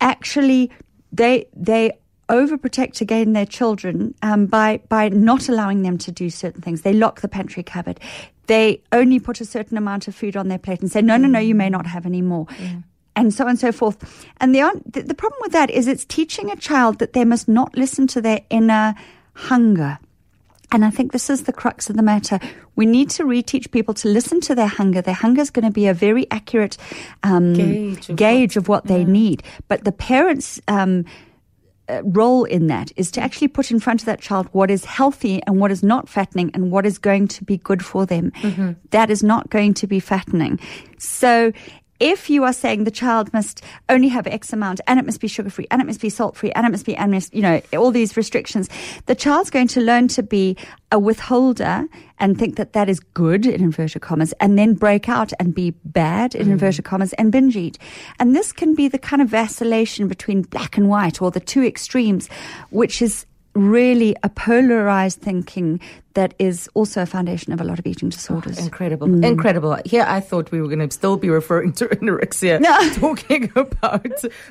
actually 0.00 0.70
they 1.12 1.46
they 1.54 1.92
overprotect 2.28 3.00
again 3.00 3.32
their 3.32 3.46
children 3.46 4.12
um, 4.22 4.46
by 4.46 4.80
by 4.88 5.08
not 5.08 5.48
allowing 5.48 5.82
them 5.82 5.96
to 5.98 6.10
do 6.10 6.28
certain 6.28 6.60
things. 6.60 6.82
They 6.82 6.92
lock 6.92 7.20
the 7.20 7.28
pantry 7.28 7.62
cupboard. 7.62 8.00
They 8.46 8.82
only 8.90 9.20
put 9.20 9.40
a 9.40 9.44
certain 9.44 9.78
amount 9.78 10.08
of 10.08 10.16
food 10.16 10.36
on 10.36 10.48
their 10.48 10.58
plate 10.58 10.80
and 10.80 10.90
say, 10.90 11.00
"No, 11.00 11.16
no, 11.16 11.28
no, 11.28 11.38
you 11.38 11.54
may 11.54 11.70
not 11.70 11.86
have 11.86 12.04
any 12.06 12.22
more." 12.22 12.46
And 13.14 13.32
so 13.32 13.44
on 13.44 13.50
and 13.50 13.58
so 13.60 13.72
forth. 13.72 14.26
And 14.40 14.52
the, 14.52 14.82
the 14.84 15.02
the 15.02 15.14
problem 15.14 15.38
with 15.42 15.52
that 15.52 15.70
is 15.70 15.86
it's 15.86 16.04
teaching 16.04 16.50
a 16.50 16.56
child 16.56 16.98
that 16.98 17.12
they 17.12 17.24
must 17.24 17.46
not 17.46 17.76
listen 17.76 18.08
to 18.08 18.20
their 18.20 18.40
inner 18.50 18.96
hunger. 19.34 19.98
And 20.72 20.84
I 20.84 20.90
think 20.90 21.12
this 21.12 21.28
is 21.28 21.42
the 21.42 21.52
crux 21.52 21.90
of 21.90 21.96
the 21.96 22.02
matter. 22.02 22.40
We 22.76 22.86
need 22.86 23.10
to 23.10 23.24
reteach 23.24 23.70
people 23.70 23.92
to 23.94 24.08
listen 24.08 24.40
to 24.40 24.54
their 24.54 24.66
hunger. 24.66 25.02
Their 25.02 25.14
hunger 25.14 25.42
is 25.42 25.50
going 25.50 25.66
to 25.66 25.70
be 25.70 25.86
a 25.86 25.94
very 25.94 26.28
accurate 26.30 26.78
um, 27.22 27.52
Gauge 27.52 28.08
of 28.08 28.16
gauge 28.16 28.56
of 28.56 28.68
what 28.68 28.86
they 28.86 29.04
need. 29.04 29.42
But 29.68 29.84
the 29.84 29.92
parents' 29.92 30.60
um, 30.68 31.04
uh, 31.88 32.00
role 32.04 32.44
in 32.44 32.68
that 32.68 32.90
is 32.96 33.10
to 33.10 33.20
actually 33.20 33.48
put 33.48 33.70
in 33.70 33.80
front 33.80 34.00
of 34.00 34.06
that 34.06 34.20
child 34.20 34.48
what 34.52 34.70
is 34.70 34.84
healthy 34.84 35.42
and 35.46 35.60
what 35.60 35.70
is 35.70 35.82
not 35.82 36.08
fattening 36.08 36.50
and 36.54 36.70
what 36.70 36.86
is 36.86 36.96
going 36.96 37.28
to 37.28 37.44
be 37.44 37.58
good 37.58 37.84
for 37.84 38.06
them. 38.06 38.32
That 38.90 39.10
is 39.10 39.22
not 39.22 39.50
going 39.50 39.74
to 39.74 39.86
be 39.86 40.00
fattening. 40.00 40.58
So 40.98 41.52
if 42.02 42.28
you 42.28 42.42
are 42.42 42.52
saying 42.52 42.82
the 42.82 42.90
child 42.90 43.32
must 43.32 43.62
only 43.88 44.08
have 44.08 44.26
X 44.26 44.52
amount 44.52 44.80
and 44.88 44.98
it 44.98 45.06
must 45.06 45.20
be 45.20 45.28
sugar 45.28 45.50
free 45.50 45.68
and 45.70 45.80
it 45.80 45.84
must 45.84 46.00
be 46.00 46.10
salt 46.10 46.36
free 46.36 46.50
and 46.50 46.66
it 46.66 46.70
must 46.70 46.84
be, 46.84 46.96
and 46.96 47.12
must, 47.12 47.32
you 47.32 47.40
know, 47.40 47.62
all 47.74 47.92
these 47.92 48.16
restrictions, 48.16 48.68
the 49.06 49.14
child's 49.14 49.50
going 49.50 49.68
to 49.68 49.80
learn 49.80 50.08
to 50.08 50.20
be 50.20 50.56
a 50.90 50.98
withholder 50.98 51.86
and 52.18 52.36
think 52.36 52.56
that 52.56 52.72
that 52.72 52.88
is 52.88 52.98
good 52.98 53.46
in 53.46 53.62
inverted 53.62 54.02
commas 54.02 54.34
and 54.40 54.58
then 54.58 54.74
break 54.74 55.08
out 55.08 55.32
and 55.38 55.54
be 55.54 55.70
bad 55.84 56.34
in 56.34 56.48
mm. 56.48 56.52
inverted 56.52 56.84
commas 56.84 57.12
and 57.14 57.30
binge 57.30 57.56
eat. 57.56 57.78
And 58.18 58.34
this 58.34 58.52
can 58.52 58.74
be 58.74 58.88
the 58.88 58.98
kind 58.98 59.22
of 59.22 59.28
vacillation 59.28 60.08
between 60.08 60.42
black 60.42 60.76
and 60.76 60.88
white 60.88 61.22
or 61.22 61.30
the 61.30 61.38
two 61.38 61.62
extremes, 61.62 62.28
which 62.70 63.00
is 63.00 63.26
really 63.54 64.16
a 64.22 64.28
polarized 64.28 65.20
thinking 65.20 65.78
that 66.14 66.34
is 66.38 66.68
also 66.74 67.02
a 67.02 67.06
foundation 67.06 67.52
of 67.52 67.60
a 67.60 67.64
lot 67.64 67.78
of 67.78 67.86
eating 67.86 68.08
disorders. 68.10 68.58
Incredible, 68.58 69.06
Mm. 69.08 69.24
incredible. 69.24 69.76
Here, 69.84 70.04
I 70.06 70.20
thought 70.20 70.50
we 70.52 70.60
were 70.60 70.68
going 70.68 70.86
to 70.86 70.90
still 70.94 71.16
be 71.16 71.30
referring 71.30 71.72
to 71.74 71.86
anorexia, 71.96 72.60
No. 72.60 72.76
talking 72.94 73.50
about 73.56 74.04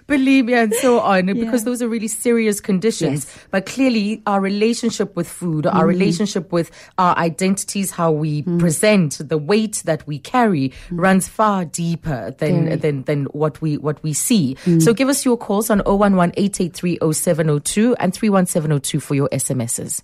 bulimia 0.08 0.64
and 0.64 0.74
so 0.76 1.00
on, 1.00 1.26
because 1.28 1.64
those 1.64 1.82
are 1.82 1.88
really 1.88 2.08
serious 2.08 2.60
conditions. 2.60 3.26
Yes. 3.26 3.38
But 3.52 3.66
clearly, 3.66 4.22
our 4.26 4.42
relationship 4.42 5.16
with 5.16 5.28
food, 5.30 5.66
our 5.68 5.86
relationship 5.86 6.52
with 6.52 6.72
our 6.98 7.18
identities, 7.18 7.92
how 7.92 8.12
we 8.12 8.44
Mm. 8.44 8.60
present, 8.60 9.18
the 9.28 9.38
weight 9.38 9.82
that 9.86 10.06
we 10.08 10.18
carry, 10.20 10.72
runs 10.90 11.28
far 11.28 11.66
deeper 11.66 12.34
than 12.40 12.66
Very. 12.66 12.76
than 12.78 13.04
than 13.04 13.26
what 13.34 13.62
we 13.62 13.78
what 13.78 14.02
we 14.04 14.14
see. 14.14 14.56
Mm. 14.66 14.82
So, 14.82 14.94
give 14.94 15.10
us 15.10 15.26
your 15.26 15.38
calls 15.38 15.70
on 15.70 15.82
011 15.86 16.32
883 16.38 16.98
0702 17.14 17.96
and 18.00 18.14
31702 18.14 19.00
for 19.00 19.16
your 19.16 19.30
SMSs. 19.32 20.02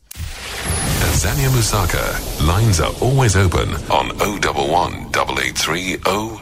Azania 1.18 1.50
Mosaka. 1.50 2.46
Lines 2.46 2.80
are 2.80 2.94
always 3.02 3.36
open 3.36 3.74
on 3.90 4.12
011 4.22 5.08
883 5.16 5.98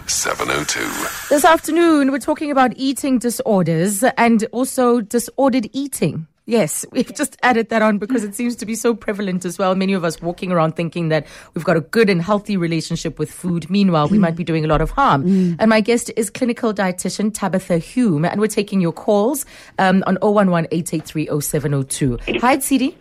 0702. 0.06 1.30
This 1.30 1.46
afternoon, 1.46 2.12
we're 2.12 2.20
talking 2.20 2.52
about 2.52 2.74
eating 2.76 3.18
disorders 3.18 4.04
and 4.18 4.46
also 4.52 5.00
disordered 5.00 5.70
eating. 5.72 6.28
Yes, 6.46 6.86
we've 6.92 7.16
just 7.16 7.38
added 7.42 7.70
that 7.70 7.84
on 7.84 8.00
because 8.00 8.26
it 8.26 8.36
seems 8.36 8.58
to 8.58 8.66
be 8.66 8.76
so 8.76 8.94
prevalent 8.94 9.46
as 9.46 9.58
well. 9.58 9.76
Many 9.76 9.94
of 9.94 10.04
us 10.04 10.22
walking 10.22 10.52
around 10.52 10.76
thinking 10.76 11.08
that 11.08 11.26
we've 11.54 11.64
got 11.64 11.78
a 11.78 11.82
good 11.82 12.10
and 12.10 12.22
healthy 12.22 12.58
relationship 12.58 13.18
with 13.18 13.32
food. 13.32 13.70
Meanwhile, 13.70 14.10
we 14.10 14.20
might 14.20 14.36
be 14.36 14.44
doing 14.44 14.66
a 14.66 14.68
lot 14.68 14.82
of 14.82 14.92
harm. 14.92 15.56
And 15.58 15.70
my 15.70 15.80
guest 15.80 16.12
is 16.18 16.30
clinical 16.30 16.74
dietitian 16.74 17.34
Tabitha 17.34 17.78
Hume, 17.78 18.26
and 18.26 18.42
we're 18.42 18.48
taking 18.48 18.82
your 18.82 18.92
calls 18.92 19.46
um, 19.80 20.04
on 20.06 20.18
011 20.22 20.68
883 20.70 21.28
0702. 21.40 22.20
Hi, 22.42 22.58
Tsidi. 22.58 22.94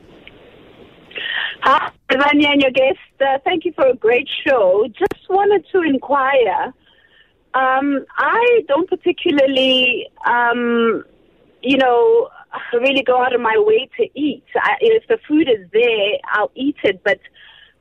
Hi, 1.66 1.90
Vanya 2.12 2.50
and 2.50 2.61
your 2.61 2.73
guest. 2.73 2.99
Uh, 3.18 3.38
thank 3.42 3.64
you 3.64 3.73
for 3.75 3.87
a 3.87 3.97
great 3.97 4.28
show. 4.47 4.87
Just 4.88 5.30
wanted 5.30 5.64
to 5.73 5.80
inquire. 5.80 6.75
Um, 7.54 8.04
I 8.18 8.61
don't 8.68 8.87
particularly, 8.87 10.06
um, 10.26 11.04
you 11.62 11.78
know, 11.78 12.28
really 12.75 13.02
go 13.02 13.18
out 13.18 13.35
of 13.35 13.40
my 13.40 13.56
way 13.56 13.88
to 13.97 14.06
eat. 14.14 14.44
I, 14.54 14.75
if 14.83 15.09
the 15.09 15.16
food 15.26 15.49
is 15.49 15.66
there, 15.73 16.18
I'll 16.33 16.52
eat 16.54 16.76
it, 16.85 17.00
but 17.02 17.18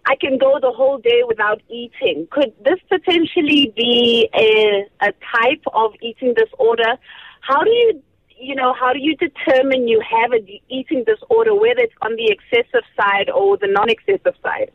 I 0.05 0.15
can 0.15 0.37
go 0.37 0.59
the 0.61 0.71
whole 0.71 0.97
day 0.99 1.23
without 1.27 1.61
eating. 1.69 2.29
Could 2.31 2.53
this 2.63 2.79
potentially 2.87 3.73
be 3.75 4.29
a, 4.33 4.87
a 5.01 5.11
type 5.35 5.63
of 5.73 5.91
eating 6.01 6.33
disorder? 6.35 6.95
How 7.41 7.61
do 7.61 7.69
you, 7.69 8.01
you 8.39 8.55
know, 8.55 8.73
how 8.73 8.93
do 8.93 8.99
you 8.99 9.15
determine 9.15 9.87
you 9.87 10.01
have 10.01 10.31
an 10.31 10.47
eating 10.69 11.03
disorder, 11.03 11.53
whether 11.53 11.79
it's 11.81 11.93
on 12.01 12.15
the 12.15 12.29
excessive 12.31 12.83
side 12.99 13.29
or 13.29 13.57
the 13.57 13.67
non-excessive 13.67 14.35
side? 14.41 14.71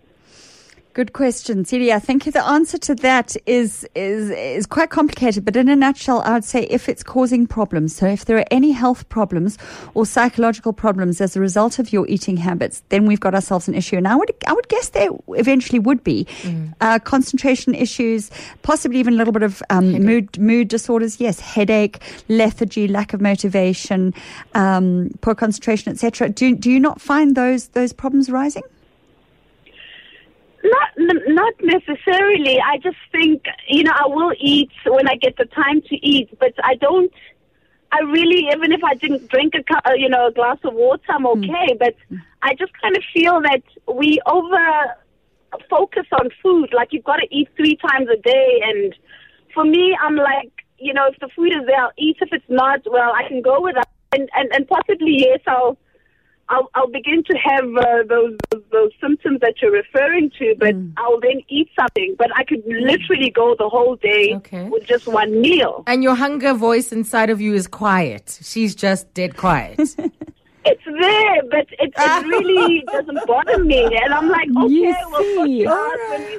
Good 0.95 1.13
question, 1.13 1.65
Tsidi. 1.65 1.93
I 1.93 2.01
think 2.01 2.25
the 2.25 2.45
answer 2.45 2.77
to 2.79 2.95
that 2.97 3.37
is 3.47 3.87
is 3.95 4.31
is 4.31 4.67
quite 4.67 4.91
complicated, 4.91 5.45
but 5.45 5.55
in 5.55 5.69
a 5.69 5.77
nutshell, 5.77 6.23
I 6.23 6.33
would 6.33 6.45
say 6.45 6.65
if 6.65 6.89
it's 6.89 7.05
causing 7.05 7.47
problems. 7.47 7.95
So 7.95 8.07
if 8.07 8.25
there 8.25 8.37
are 8.39 8.45
any 8.51 8.73
health 8.73 9.09
problems 9.09 9.59
or 9.95 10.07
psychological 10.07 10.73
problems 10.73 11.21
as 11.21 11.37
a 11.37 11.41
result 11.41 11.79
of 11.79 11.93
your 11.93 12.09
eating 12.09 12.37
habits, 12.37 12.83
then 12.89 13.07
we've 13.07 13.21
got 13.21 13.35
ourselves 13.35 13.69
an 13.69 13.75
issue. 13.75 13.97
And 13.97 14.09
I 14.09 14.17
would 14.17 14.33
I 14.47 14.53
would 14.53 14.67
guess 14.69 14.89
there 14.89 15.11
eventually 15.29 15.79
would 15.79 16.03
be 16.03 16.27
uh, 16.81 16.99
concentration 16.99 17.75
issues, 17.75 18.31
possibly 18.63 18.99
even 18.99 19.15
a 19.15 19.17
little 19.19 19.33
bit 19.33 19.45
of 19.45 19.63
um, 19.71 19.93
mood 20.03 20.37
mood 20.39 20.67
disorders. 20.67 21.21
Yes, 21.21 21.39
headache, 21.39 22.03
lethargy, 22.29 22.89
lack 22.89 23.13
of 23.13 23.21
motivation, 23.21 24.15
um, 24.55 25.11
poor 25.21 25.37
concentration, 25.37 25.93
etc. 25.93 26.31
Do 26.31 26.57
do 26.57 26.71
you 26.73 26.81
not 26.81 27.01
find 27.01 27.37
those 27.37 27.69
those 27.69 27.93
problems 27.93 28.31
rising? 28.31 28.65
Not 30.65 30.89
n- 30.99 31.35
not 31.35 31.55
necessarily. 31.63 32.61
I 32.61 32.79
just 32.79 32.97
think 33.13 33.45
you 33.69 33.85
know 33.85 33.93
I 33.95 34.07
will 34.09 34.33
eat 34.39 34.71
when 34.87 35.09
I 35.09 35.15
get 35.15 35.37
the 35.37 35.45
time 35.47 35.83
to 35.83 35.97
eat, 35.97 36.37
but 36.39 36.53
I 36.65 36.75
don't. 36.75 37.13
I 37.91 38.01
really, 38.01 38.49
even 38.53 38.73
if 38.73 38.85
I 38.85 38.95
didn't 38.95 39.29
drink 39.29 39.55
a 39.55 39.63
cu- 39.63 39.97
you 39.97 40.09
know 40.09 40.27
a 40.27 40.33
glass 40.33 40.59
of 40.65 40.75
water, 40.75 41.03
I'm 41.11 41.23
hmm. 41.23 41.45
okay. 41.45 41.77
But 41.79 41.95
hmm. 42.09 42.17
I 42.43 42.55
just 42.55 42.73
kind 42.81 42.97
of 42.97 43.03
feel 43.15 43.41
that 43.43 43.63
we 43.93 44.21
over 44.27 44.97
focus 45.71 46.07
on 46.21 46.31
food. 46.43 46.71
Like 46.73 46.89
you've 46.93 47.05
got 47.05 47.17
to 47.17 47.29
eat 47.31 47.49
three 47.57 47.77
times 47.77 48.09
a 48.13 48.21
day, 48.21 48.61
and 48.65 48.95
for 49.55 49.65
me, 49.65 49.97
I'm 50.01 50.17
like, 50.17 50.53
you 50.79 50.93
know, 50.93 51.07
if 51.07 51.19
the 51.21 51.29
food 51.35 51.53
is 51.53 51.67
there, 51.67 51.81
I'll 51.81 51.93
eat. 51.97 52.17
If 52.21 52.33
it's 52.33 52.49
not, 52.49 52.81
well, 52.91 53.13
I 53.15 53.27
can 53.29 53.43
go 53.43 53.61
without. 53.61 53.89
And 54.11 54.29
and 54.35 54.51
and 54.53 54.67
possibly 54.67 55.19
yes, 55.19 55.41
I'll 55.47 55.77
I'll, 56.51 56.71
I'll 56.75 56.89
begin 56.91 57.23
to 57.25 57.37
have 57.37 57.65
uh, 57.77 58.03
those, 58.09 58.37
those 58.51 58.63
those 58.73 58.91
symptoms 59.01 59.41
that 59.41 59.55
you're 59.61 59.71
referring 59.73 60.31
to, 60.39 60.55
but 60.59 60.75
Mm. 60.75 60.93
I'll 60.97 61.21
then 61.21 61.43
eat 61.49 61.69
something. 61.79 62.15
But 62.19 62.31
I 62.37 62.45
could 62.45 62.63
literally 62.67 63.31
go 63.31 63.55
the 63.59 63.69
whole 63.69 63.97
day 63.97 64.35
Okay. 64.37 64.69
with 64.69 64.85
just 64.87 65.07
one 65.07 65.41
meal. 65.41 65.85
And 65.87 66.03
your 66.03 66.15
hunger 66.15 66.55
voice 66.55 66.93
inside 66.93 67.31
of 67.31 67.41
you 67.41 67.55
is 67.55 67.67
quiet. 67.67 68.39
She's 68.43 68.75
just 68.75 69.13
dead 69.15 69.37
quiet. 69.37 69.79
It's 70.65 70.87
there, 71.01 71.43
but 71.51 71.67
it, 71.79 71.93
it 71.97 72.27
really 72.27 72.85
doesn't 72.93 73.27
bother 73.27 73.63
me. 73.65 73.85
And 73.85 74.13
I'm 74.15 74.29
like, 74.29 74.49
okay, 74.65 74.73
You 74.75 74.95
we'll 75.11 75.47
see. 75.47 75.53
you 75.63 75.69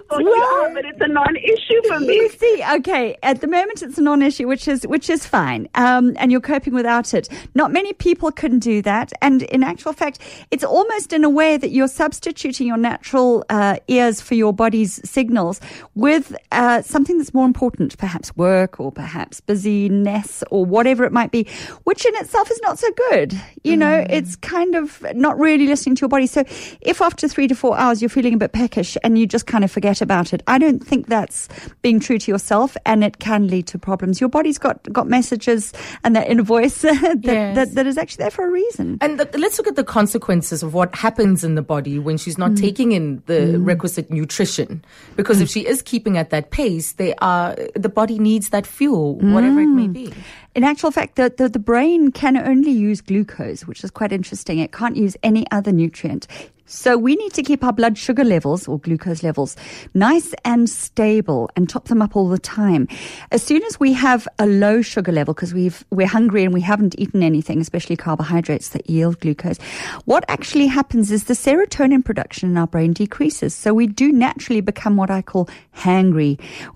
when 0.09 0.25
you 0.25 0.31
Well- 0.31 0.65
out, 0.65 0.73
but 0.73 0.85
it's 0.85 1.01
a 1.01 1.07
non-issue 1.07 1.81
for 1.87 1.99
me. 1.99 2.15
You 2.15 2.29
see, 2.29 2.63
okay, 2.75 3.17
at 3.23 3.41
the 3.41 3.47
moment 3.47 3.81
it's 3.81 3.97
a 3.97 4.01
non-issue, 4.01 4.47
which 4.47 4.67
is 4.67 4.85
which 4.87 5.09
is 5.09 5.25
fine, 5.25 5.67
um, 5.75 6.13
and 6.17 6.31
you're 6.31 6.41
coping 6.41 6.73
without 6.73 7.13
it. 7.13 7.29
Not 7.55 7.71
many 7.71 7.93
people 7.93 8.31
can 8.31 8.59
do 8.59 8.81
that, 8.83 9.11
and 9.21 9.43
in 9.43 9.63
actual 9.63 9.93
fact, 9.93 10.19
it's 10.51 10.63
almost 10.63 11.13
in 11.13 11.23
a 11.23 11.29
way 11.29 11.57
that 11.57 11.71
you're 11.71 11.87
substituting 11.87 12.67
your 12.67 12.77
natural 12.77 13.45
uh, 13.49 13.77
ears 13.87 14.21
for 14.21 14.35
your 14.35 14.53
body's 14.53 14.99
signals 15.09 15.59
with 15.95 16.35
uh, 16.51 16.81
something 16.81 17.17
that's 17.17 17.33
more 17.33 17.45
important, 17.45 17.97
perhaps 17.97 18.35
work 18.35 18.79
or 18.79 18.91
perhaps 18.91 19.41
busyness 19.41 20.43
or 20.51 20.65
whatever 20.65 21.03
it 21.05 21.11
might 21.11 21.31
be, 21.31 21.47
which 21.83 22.05
in 22.05 22.15
itself 22.15 22.49
is 22.51 22.59
not 22.61 22.77
so 22.79 22.87
good. 23.09 23.33
You 23.63 23.77
know, 23.77 24.05
it's 24.09 24.35
kind 24.49 24.75
of 24.75 25.05
not 25.13 25.37
really 25.37 25.67
listening 25.67 25.95
to 25.95 26.01
your 26.01 26.09
body. 26.09 26.25
So, 26.25 26.43
if 26.81 27.01
after 27.01 27.27
three 27.27 27.47
to 27.47 27.55
four 27.55 27.77
hours 27.77 28.01
you're 28.01 28.09
feeling 28.09 28.33
a 28.33 28.37
bit 28.37 28.51
peckish 28.51 28.97
and 29.03 29.17
you 29.17 29.27
just 29.27 29.45
kind 29.45 29.63
of 29.63 29.71
forget 29.71 30.01
about 30.01 30.33
it, 30.33 30.41
I 30.47 30.57
don't 30.57 30.85
think 30.85 31.07
that's 31.07 31.47
being 31.81 31.99
true 31.99 32.17
to 32.17 32.31
yourself, 32.31 32.75
and 32.85 33.03
it 33.03 33.19
can 33.19 33.47
lead 33.47 33.67
to 33.67 33.77
problems. 33.77 34.19
Your 34.19 34.29
body's 34.29 34.57
got 34.57 34.81
got 34.91 35.07
messages 35.07 35.73
and 36.03 36.15
that 36.15 36.27
inner 36.27 36.43
voice 36.43 36.81
that, 36.81 37.19
Yes. 37.21 37.55
that 37.55 37.75
that 37.75 37.85
is 37.85 37.97
actually 37.97 38.23
there 38.23 38.31
for 38.31 38.47
a 38.47 38.49
reason. 38.49 38.97
And 39.01 39.19
the, 39.19 39.37
let's 39.37 39.57
look 39.57 39.67
at 39.67 39.75
the 39.75 39.83
consequences 39.83 40.63
of 40.63 40.73
what 40.73 40.95
happens 40.95 41.43
in 41.43 41.55
the 41.55 41.61
body 41.61 41.99
when 41.99 42.17
she's 42.17 42.37
not 42.37 42.51
mm. 42.51 42.59
taking 42.59 42.91
in 42.91 43.21
the 43.27 43.57
mm. 43.57 43.65
requisite 43.65 44.09
nutrition. 44.09 44.83
Because 45.15 45.41
if 45.41 45.49
she 45.49 45.65
is 45.65 45.81
keeping 45.81 46.17
at 46.17 46.31
that 46.31 46.49
pace, 46.49 46.93
they 46.93 47.13
are 47.21 47.55
the 47.75 47.89
body 47.89 48.17
needs 48.17 48.49
that 48.49 48.65
fuel, 48.65 49.15
whatever 49.15 49.59
it 49.61 49.67
may 49.67 49.87
mm. 49.87 49.93
be. 49.93 50.13
In 50.59 50.65
actual 50.65 50.91
fact, 50.91 51.15
the, 51.15 51.33
the, 51.37 51.47
the 51.47 51.57
brain 51.57 52.11
can 52.11 52.35
only 52.35 52.71
use 52.71 52.99
glucose, 52.99 53.65
which 53.65 53.81
is 53.81 53.91
quite 53.91 54.11
interesting. 54.11 54.59
It 54.59 54.73
can't 54.73 54.97
use 54.97 55.15
any 55.23 55.49
other 55.51 55.71
nutrient. 55.71 56.27
So 56.71 56.99
we 56.99 57.15
need 57.15 57.33
to 57.33 57.41
keep 57.41 57.63
our 57.63 57.73
blood 57.73 57.97
sugar 57.97 58.23
levels 58.23 58.67
or 58.67 58.77
glucose 58.77 59.23
levels 59.23 59.55
nice 59.95 60.35
and 60.45 60.69
stable 60.69 61.49
and 61.55 61.67
top 61.67 61.87
them 61.87 61.99
up 61.99 62.15
all 62.15 62.29
the 62.29 62.37
time. 62.37 62.87
As 63.31 63.41
soon 63.41 63.63
as 63.63 63.79
we 63.79 63.91
have 63.93 64.27
a 64.37 64.45
low 64.45 64.83
sugar 64.83 65.11
level 65.11 65.33
because 65.33 65.51
we've 65.51 65.83
we're 65.89 66.05
hungry 66.05 66.43
and 66.43 66.53
we 66.53 66.61
haven't 66.61 66.93
eaten 66.99 67.23
anything, 67.23 67.59
especially 67.59 67.95
carbohydrates 67.95 68.69
that 68.69 68.87
yield 68.87 69.19
glucose, 69.19 69.57
what 70.05 70.23
actually 70.27 70.67
happens 70.67 71.11
is 71.11 71.23
the 71.23 71.33
serotonin 71.33 72.05
production 72.05 72.51
in 72.51 72.57
our 72.57 72.67
brain 72.67 72.93
decreases. 72.93 73.55
So 73.55 73.73
we 73.73 73.87
do 73.87 74.11
naturally 74.11 74.61
become 74.61 74.95
what 74.95 75.09
I 75.09 75.23
call 75.23 75.49
hangry. 75.75 76.39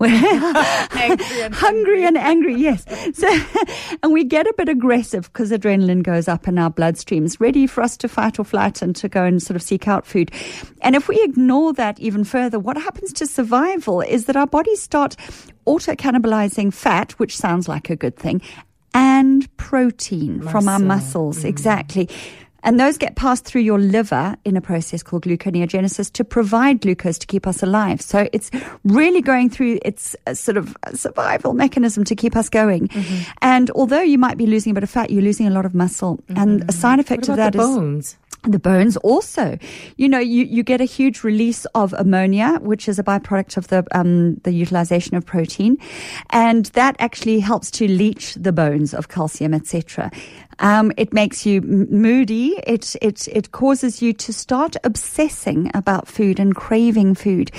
hungry 1.54 2.04
and 2.04 2.18
angry, 2.18 2.56
yes. 2.56 2.84
So, 3.16 3.28
and 4.02 4.12
we 4.12 4.24
get 4.24 4.48
a 4.48 4.54
bit 4.56 4.68
aggressive 4.68 5.32
because 5.32 5.52
adrenaline 5.52 6.02
goes 6.02 6.26
up 6.26 6.48
in 6.48 6.58
our 6.58 6.70
bloodstreams, 6.70 7.38
ready 7.38 7.68
for 7.68 7.80
us 7.80 7.96
to 7.98 8.08
fight 8.08 8.40
or 8.40 8.44
flight 8.44 8.82
and 8.82 8.96
to 8.96 9.08
go 9.08 9.22
and 9.22 9.40
sort 9.40 9.54
of 9.54 9.62
seek 9.62 9.83
out 9.88 10.06
food. 10.06 10.30
And 10.82 10.94
if 10.94 11.08
we 11.08 11.20
ignore 11.22 11.72
that 11.74 11.98
even 12.00 12.24
further, 12.24 12.58
what 12.58 12.76
happens 12.76 13.12
to 13.14 13.26
survival 13.26 14.00
is 14.00 14.26
that 14.26 14.36
our 14.36 14.46
bodies 14.46 14.80
start 14.80 15.16
auto 15.64 15.94
cannibalizing 15.94 16.72
fat, 16.72 17.12
which 17.12 17.36
sounds 17.36 17.68
like 17.68 17.90
a 17.90 17.96
good 17.96 18.16
thing, 18.16 18.42
and 18.92 19.54
protein 19.56 20.40
from 20.40 20.68
our 20.68 20.78
Muscle. 20.78 20.86
muscles. 20.86 21.38
Mm. 21.40 21.48
Exactly. 21.48 22.08
And 22.64 22.80
those 22.80 22.96
get 22.96 23.14
passed 23.14 23.44
through 23.44 23.60
your 23.60 23.78
liver 23.78 24.36
in 24.44 24.56
a 24.56 24.60
process 24.60 25.02
called 25.02 25.24
gluconeogenesis 25.24 26.10
to 26.12 26.24
provide 26.24 26.80
glucose 26.80 27.18
to 27.18 27.26
keep 27.26 27.46
us 27.46 27.62
alive. 27.62 28.00
So 28.00 28.26
it's 28.32 28.50
really 28.84 29.20
going 29.20 29.50
through 29.50 29.80
its 29.84 30.16
uh, 30.26 30.32
sort 30.32 30.56
of 30.56 30.74
uh, 30.82 30.92
survival 30.94 31.52
mechanism 31.52 32.04
to 32.04 32.16
keep 32.16 32.34
us 32.34 32.48
going. 32.48 32.88
Mm-hmm. 32.88 33.30
And 33.42 33.70
although 33.72 34.00
you 34.00 34.16
might 34.16 34.38
be 34.38 34.46
losing 34.46 34.70
a 34.70 34.74
bit 34.74 34.82
of 34.82 34.88
fat, 34.88 35.10
you're 35.10 35.22
losing 35.22 35.46
a 35.46 35.50
lot 35.50 35.66
of 35.66 35.74
muscle. 35.74 36.20
And 36.30 36.62
a 36.62 36.64
mm-hmm. 36.64 36.70
side 36.70 37.00
effect 37.00 37.28
of 37.28 37.36
that 37.36 37.54
is 37.54 37.60
bones? 37.60 38.16
The 38.46 38.58
bones 38.58 38.96
also. 38.98 39.58
You 39.96 40.08
know, 40.08 40.18
you, 40.18 40.44
you 40.44 40.62
get 40.62 40.80
a 40.80 40.84
huge 40.84 41.24
release 41.24 41.64
of 41.74 41.92
ammonia, 41.94 42.58
which 42.60 42.88
is 42.88 42.98
a 42.98 43.02
byproduct 43.02 43.56
of 43.56 43.68
the 43.68 43.84
um, 43.92 44.36
the 44.44 44.52
utilization 44.52 45.16
of 45.16 45.24
protein, 45.24 45.78
and 46.30 46.66
that 46.66 46.96
actually 46.98 47.40
helps 47.40 47.70
to 47.72 47.88
leach 47.88 48.34
the 48.34 48.52
bones 48.52 48.94
of 48.94 49.08
calcium, 49.08 49.54
etc. 49.54 50.10
Um, 50.58 50.92
it 50.96 51.12
makes 51.12 51.44
you 51.46 51.60
moody. 51.62 52.54
It 52.66 52.96
it 53.02 53.28
it 53.28 53.52
causes 53.52 54.02
you 54.02 54.12
to 54.12 54.32
start 54.32 54.76
obsessing 54.84 55.70
about 55.74 56.08
food 56.08 56.38
and 56.38 56.54
craving 56.54 57.14
food 57.14 57.50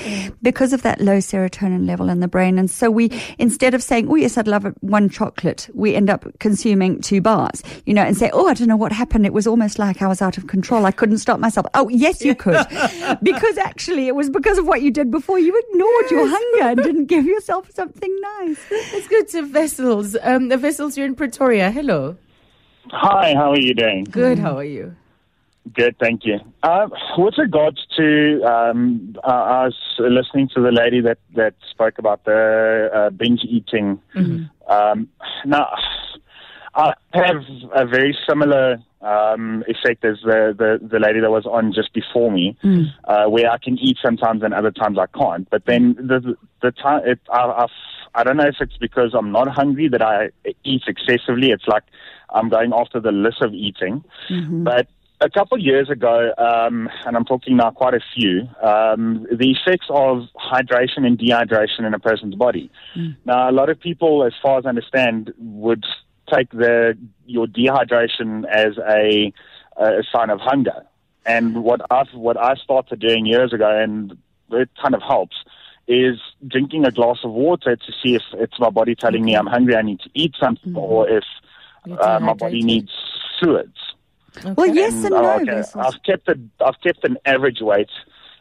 because 0.41 0.73
of 0.73 0.81
that 0.84 1.01
low 1.01 1.17
serotonin 1.17 1.88
level 1.88 2.10
in 2.10 2.19
the 2.19 2.27
brain. 2.27 2.58
And 2.58 2.69
so 2.69 2.89
we, 2.89 3.12
instead 3.38 3.73
of 3.73 3.84
saying, 3.84 4.08
"Oh 4.10 4.15
yes, 4.15 4.38
I'd 4.38 4.47
love 4.47 4.65
one 4.81 5.10
chocolate," 5.10 5.69
we 5.73 5.95
end 5.95 6.10
up 6.10 6.25
consuming 6.39 7.01
two 7.01 7.21
bars. 7.21 7.63
You 7.86 7.93
know, 7.93 8.03
and 8.03 8.17
say, 8.17 8.29
"Oh, 8.34 8.47
I 8.47 8.53
don't 8.53 8.67
know 8.67 8.77
what 8.77 8.91
happened. 8.91 9.25
It 9.25 9.34
was 9.34 9.47
almost 9.47 9.79
like 9.79 10.01
I 10.01 10.08
was 10.08 10.21
out 10.21 10.38
of 10.38 10.47
control. 10.47 10.86
I 10.86 10.91
couldn't 10.91 11.19
stop 11.19 11.39
myself." 11.39 11.65
Oh, 11.73 11.89
yes, 11.89 12.23
you 12.23 12.36
could, 12.36 12.65
because 13.23 13.58
actually 13.58 14.08
it 14.08 14.15
was 14.15 14.29
because 14.29 14.58
of 14.58 14.67
what 14.67 14.81
you 14.81 14.91
did 14.91 15.12
before. 15.12 15.39
You 15.39 15.58
ignored 15.69 16.12
your 16.12 16.27
hunger 16.27 16.69
and 16.69 16.84
didn't 16.84 17.05
give 17.05 17.25
yourself 17.34 17.69
something 17.73 18.15
nice. 18.39 18.60
Let's 18.71 19.08
go 19.08 19.23
to 19.23 19.43
Vessels. 19.43 20.15
Um, 20.21 20.49
the 20.49 20.58
Vessels, 20.58 20.97
you're 20.97 21.05
in 21.05 21.15
Pretoria. 21.15 21.71
Hello. 21.71 22.17
Hi, 22.91 23.34
how 23.34 23.52
are 23.52 23.60
you 23.60 23.74
doing? 23.74 24.04
Good. 24.06 24.39
How 24.39 24.58
are 24.58 24.63
you? 24.63 24.95
Good, 25.74 25.98
thank 26.00 26.26
you. 26.26 26.39
Uh, 26.62 26.88
with 27.17 27.38
regards 27.38 27.80
to, 27.98 28.41
um, 28.43 29.15
uh, 29.24 29.28
I 29.28 29.65
was 29.65 29.76
listening 29.98 30.50
to 30.56 30.62
the 30.62 30.71
lady 30.71 31.02
that, 31.02 31.17
that 31.36 31.56
spoke 31.71 31.98
about 31.98 32.24
the 32.26 32.89
uh, 32.93 33.10
binge 33.10 33.41
eating. 33.43 34.00
Um, 34.69 35.10
now, 35.45 35.67
I 36.76 36.93
have 37.13 37.43
a 37.74 37.86
very 37.88 38.15
similar 38.30 38.78
um, 39.02 39.63
effect 39.67 40.06
as 40.06 40.17
the, 40.24 40.54
the, 40.58 40.88
the 40.88 41.00
lady 41.00 41.19
that 41.19 41.32
was 41.32 41.45
on 41.45 41.74
just 41.74 41.93
before 41.93 42.32
me, 42.32 42.58
uh, 43.06 43.26
where 43.26 43.50
I 43.50 43.58
can 43.58 43.80
eat 43.80 43.98
sometimes 44.04 44.43
and 44.43 44.54
other 44.54 44.71
times 44.71 44.98
I 45.00 45.08
can't. 45.17 45.50
But 45.50 45.65
then 45.65 45.95
the 45.95 46.36
the 46.62 46.71
time 46.71 47.02
it, 47.06 47.19
I, 47.32 47.41
I, 47.41 47.65
I 48.15 48.23
don't 48.23 48.38
know 48.38 48.47
if 48.47 48.56
it's 48.60 48.78
because 48.78 49.13
I'm 49.13 49.32
not 49.32 49.47
hungry 49.49 49.89
that 49.89 50.01
I 50.01 50.30
eat 50.63 50.84
excessively. 50.88 51.51
It's 51.51 51.67
like 51.67 51.84
I'm 52.34 52.49
going 52.49 52.71
after 52.73 52.99
the 52.99 53.12
list 53.12 53.41
of 53.41 53.54
eating. 53.54 54.04
But 54.63 54.88
a 55.21 55.30
couple 55.30 55.58
of 55.58 55.63
years 55.63 55.89
ago, 55.89 56.32
um, 56.38 56.89
and 57.06 57.15
I'm 57.15 57.25
talking 57.25 57.58
now 57.58 57.71
quite 57.71 57.93
a 57.93 58.01
few, 58.15 58.47
um, 58.62 59.25
the 59.32 59.51
effects 59.51 59.88
of 59.89 60.28
hydration 60.36 61.06
and 61.06 61.17
dehydration 61.17 61.86
in 61.86 61.93
a 61.93 61.99
person's 61.99 62.36
body. 62.36 62.69
Now, 63.25 63.49
a 63.49 63.54
lot 63.54 63.69
of 63.69 63.80
people, 63.80 64.23
as 64.25 64.34
far 64.41 64.60
as 64.60 64.65
I 64.65 64.69
understand, 64.69 65.34
would 65.38 65.86
take 66.34 66.49
the 66.51 66.97
your 67.25 67.47
dehydration 67.47 68.45
as 68.49 68.78
a, 68.78 69.32
a 69.78 70.04
sign 70.12 70.30
of 70.30 70.39
hunger. 70.39 70.86
And 71.25 71.63
what 71.63 71.82
I've 71.89 72.13
what 72.13 72.38
I 72.38 72.56
started 72.56 72.99
doing 72.99 73.25
years 73.25 73.51
ago, 73.54 73.69
and 73.69 74.17
it 74.51 74.69
kind 74.82 74.93
of 74.93 75.01
helps, 75.01 75.36
is 75.88 76.19
drinking 76.48 76.86
a 76.86 76.91
glass 76.91 77.19
of 77.24 77.32
water 77.32 77.76
to 77.76 77.91
see 78.04 78.15
if 78.15 78.24
it's 78.34 78.60
my 78.60 78.69
body 78.69 78.95
telling 78.95 79.24
me 79.24 79.36
I'm 79.36 79.45
hungry, 79.45 79.76
I 79.76 79.82
need 79.82 80.00
to 80.02 80.10
eat 80.13 80.34
something, 80.39 80.76
or 80.76 81.10
if 81.10 81.24
uh, 82.00 82.19
my 82.19 82.34
body 82.34 82.63
needs 82.63 82.91
fluids. 83.39 83.78
Well, 84.43 84.67
yes 84.67 84.93
And, 84.93 85.06
and 85.06 85.13
oh, 85.15 85.21
no. 85.21 85.36
okay. 85.36 85.45
Vessels. 85.45 85.86
I've 85.86 86.04
kept 86.04 86.28
a, 86.28 86.39
I've 86.65 86.80
kept 86.82 87.04
an 87.04 87.17
average 87.26 87.62
weight. 87.62 87.89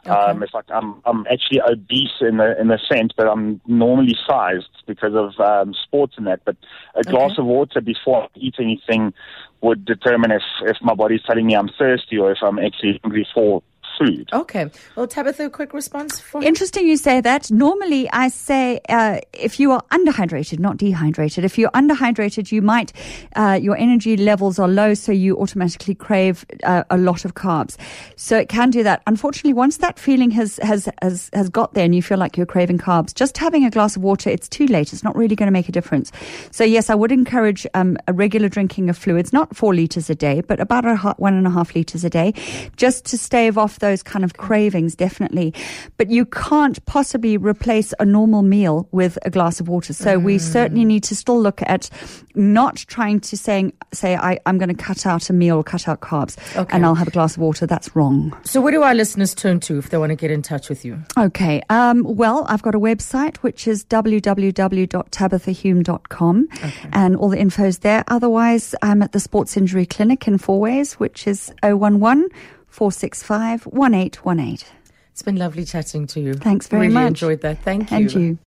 Um, 0.07 0.43
it's 0.43 0.53
like 0.53 0.67
I'm 0.69 1.01
I'm 1.07 1.27
actually 1.31 1.63
obese 1.63 2.21
in 2.21 2.37
the 2.37 2.61
in 2.61 2.69
the 2.69 2.79
sense, 2.93 3.13
but 3.17 3.27
I'm 3.27 3.61
normally 3.67 4.15
sized 4.27 4.69
because 4.87 5.15
of 5.15 5.41
um, 5.41 5.75
sports 5.83 6.15
and 6.19 6.27
that. 6.27 6.45
But 6.45 6.57
a 6.95 7.03
glass 7.03 7.39
of 7.39 7.47
water 7.47 7.81
before 7.81 8.25
I 8.25 8.29
eat 8.35 8.57
anything 8.59 9.15
would 9.63 9.87
determine 9.87 10.31
if 10.31 10.43
if 10.63 10.77
my 10.83 10.95
body's 10.95 11.23
telling 11.23 11.47
me 11.47 11.55
I'm 11.55 11.71
thirsty 11.79 12.19
or 12.19 12.33
if 12.33 12.39
I'm 12.43 12.59
actually 12.59 13.01
hungry 13.03 13.27
for 13.33 13.63
food. 13.99 14.29
Okay. 14.33 14.71
Well, 14.97 15.07
Tabitha, 15.07 15.47
a 15.47 15.51
quick 15.51 15.75
response 15.75 16.21
for 16.21 16.41
him? 16.41 16.49
Interesting 16.49 16.87
you 16.87 16.97
say 16.97 17.21
that. 17.21 17.51
Normally, 17.51 18.11
I 18.11 18.29
say 18.29 18.81
uh, 18.89 19.21
if 19.33 19.61
you 19.61 19.73
are 19.73 19.83
underhydrated, 19.91 20.59
not 20.59 20.77
dehydrated. 20.77 21.45
If 21.45 21.59
you're 21.59 21.71
underhydrated, 21.71 22.53
you 22.53 22.63
might, 22.63 22.93
uh, 23.37 23.59
your 23.61 23.77
energy 23.77 24.17
levels 24.17 24.59
are 24.59 24.69
low, 24.69 24.95
so 24.95 25.13
you 25.13 25.37
automatically 25.39 25.95
crave 25.95 26.45
uh, 26.65 26.85
a 26.91 26.97
lot 26.97 27.25
of 27.25 27.35
carbs. 27.35 27.77
So 28.17 28.39
it 28.39 28.49
can 28.49 28.71
do 28.71 28.83
that. 28.83 29.03
Unfortunately, 29.07 29.53
once 29.53 29.79
that 29.79 29.99
feeling 29.99 30.31
has, 30.33 30.59
has, 30.59 30.89
has, 31.03 31.31
has 31.33 31.49
got 31.49 31.75
there 31.75 31.85
and 31.85 31.95
you 31.95 32.03
feel 32.03 32.19
like 32.19 32.37
you're 32.37 32.47
craving 32.47 32.79
carbs, 32.79 33.15
just 33.15 33.39
having 33.39 33.65
a 33.65 33.71
glass 33.71 33.97
of 33.97 34.03
water, 34.03 34.31
it's 34.31 34.49
too 34.49 34.67
late. 34.67 34.93
It's 34.93 35.05
not 35.05 35.17
really 35.17 35.37
going 35.37 35.47
to 35.47 35.53
make 35.53 35.69
a 35.69 35.73
difference. 35.73 36.13
So 36.51 36.65
yes, 36.65 36.91
I 36.91 36.95
would 36.95 37.13
encourage 37.13 37.67
um, 37.75 37.97
a 38.09 38.13
regular 38.13 38.49
drinking 38.49 38.91
of 38.91 38.99
fluids, 38.99 39.33
not 39.33 39.57
four 39.57 39.75
liters 39.75 40.11
a 40.11 40.15
day, 40.15 40.41
but 40.41 40.61
about 40.61 40.85
a 40.85 40.97
one 41.19 41.35
and 41.35 41.47
a 41.47 41.51
half 41.51 41.75
liters 41.75 42.05
a 42.05 42.11
day, 42.11 42.33
just 42.77 43.05
to 43.07 43.19
stave 43.19 43.59
off 43.59 43.79
those 43.85 44.03
kind 44.03 44.25
of 44.25 44.37
cravings, 44.39 44.95
definitely. 44.97 45.53
But 45.99 46.11
you 46.11 46.25
can't 46.25 46.85
possibly 46.87 47.37
replace 47.37 47.93
a 48.01 48.05
normal 48.05 48.43
meal 48.43 48.89
with 48.93 49.19
a 49.25 49.31
glass 49.31 49.61
of 49.61 49.69
water. 49.69 49.93
So 49.93 50.19
we 50.19 50.39
certainly 50.39 50.85
need 50.85 51.05
to 51.05 51.15
still 51.15 51.41
look 51.41 51.63
at 51.67 51.89
not 52.35 52.77
trying 52.77 53.21
to 53.21 53.37
saying, 53.37 53.73
say, 53.93 54.17
I, 54.17 54.39
I'm 54.47 54.59
going 54.59 54.75
to 54.75 54.77
cut 54.91 55.07
out 55.07 55.31
a 55.31 55.33
meal, 55.33 55.57
or 55.59 55.65
cut 55.65 55.87
out 55.87 56.01
carbs, 56.01 56.37
Okay. 56.57 56.75
and 56.75 56.85
I'll 56.87 56.95
have 56.97 57.09
a 57.09 57.13
glass 57.13 57.37
of 57.37 57.43
water. 57.43 57.67
That's 57.67 57.95
wrong. 57.95 58.37
So, 58.45 58.61
where 58.61 58.73
do 58.73 58.83
our 58.83 58.95
listeners 58.95 59.35
turn 59.35 59.61
to 59.61 59.79
if 59.79 59.91
they 59.91 59.99
want 59.99 60.11
to 60.11 60.17
get 60.17 60.31
in 60.31 60.43
touch 60.43 60.69
with 60.69 60.85
you? 60.85 60.99
Okay. 61.19 61.63
Um, 61.71 62.03
well, 62.05 62.47
I've 62.49 62.63
got 62.63 62.75
a 62.75 62.81
website 62.81 63.37
which 63.39 63.69
is 63.69 63.85
www.tabithahume.com 63.85 66.49
and 66.93 67.17
all 67.17 67.29
the 67.29 67.39
info's 67.39 67.79
there. 67.79 68.05
Otherwise, 68.09 68.75
I'm 68.83 69.03
at 69.03 69.13
the 69.13 69.21
Sports 69.21 69.57
Injury 69.57 69.87
Clinic 69.87 70.27
in 70.29 70.39
Fourways, 70.39 70.95
which 70.95 71.27
is 71.27 71.53
011 71.63 72.29
465 72.75 73.67
1818. 73.67 74.67
It's 75.13 75.23
been 75.23 75.37
lovely 75.37 75.65
chatting 75.65 76.09
to 76.09 76.19
you. 76.19 76.35
Thanks 76.35 76.67
very 76.67 76.89
really 76.89 76.95
much. 76.95 77.07
enjoyed 77.07 77.41
that. 77.43 77.63
Thank 77.63 77.93
you. 77.93 77.97
And 77.97 78.13
you. 78.13 78.39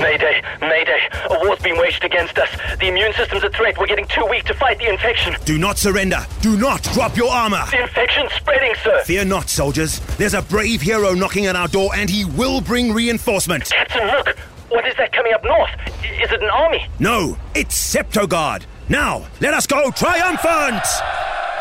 Mayday, 0.00 0.42
Mayday. 0.62 0.98
A 1.28 1.44
war's 1.44 1.58
been 1.58 1.76
waged 1.76 2.04
against 2.04 2.38
us. 2.38 2.48
The 2.78 2.88
immune 2.88 3.12
system's 3.12 3.44
a 3.44 3.50
threat. 3.50 3.76
We're 3.76 3.86
getting 3.86 4.06
too 4.06 4.24
weak 4.30 4.44
to 4.44 4.54
fight 4.54 4.78
the 4.78 4.88
infection. 4.88 5.36
Do 5.44 5.58
not 5.58 5.76
surrender. 5.76 6.24
Do 6.40 6.56
not 6.56 6.82
drop 6.94 7.18
your 7.18 7.30
armor. 7.30 7.62
The 7.70 7.82
infection's 7.82 8.32
spreading, 8.32 8.74
sir. 8.82 9.02
Fear 9.04 9.26
not, 9.26 9.50
soldiers. 9.50 10.00
There's 10.16 10.32
a 10.32 10.40
brave 10.40 10.80
hero 10.80 11.12
knocking 11.12 11.44
at 11.44 11.54
our 11.54 11.68
door, 11.68 11.90
and 11.94 12.08
he 12.08 12.24
will 12.24 12.62
bring 12.62 12.94
reinforcement. 12.94 13.64
Captain, 13.68 14.06
look. 14.06 14.38
What 14.70 14.86
is 14.86 14.96
that 14.96 15.12
coming 15.12 15.34
up 15.34 15.44
north? 15.44 15.70
Is 16.02 16.32
it 16.32 16.42
an 16.42 16.48
army? 16.48 16.88
No, 16.98 17.36
it's 17.54 17.94
Septogard. 17.94 18.64
Now, 18.88 19.26
let 19.42 19.52
us 19.52 19.66
go 19.66 19.90
triumphant! 19.90 20.82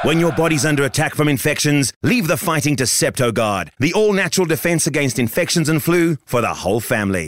When 0.03 0.19
your 0.19 0.31
body's 0.31 0.63
under 0.63 0.83
attack 0.83 1.15
from 1.15 1.27
infections, 1.27 1.91
leave 2.03 2.27
the 2.27 2.37
fighting 2.37 2.75
to 2.75 2.83
Septogard, 2.83 3.69
the 3.79 3.93
all 3.93 4.13
natural 4.13 4.45
defense 4.45 4.85
against 4.85 5.17
infections 5.17 5.69
and 5.69 5.81
flu 5.81 6.17
for 6.23 6.39
the 6.39 6.53
whole 6.53 6.79
family. 6.79 7.25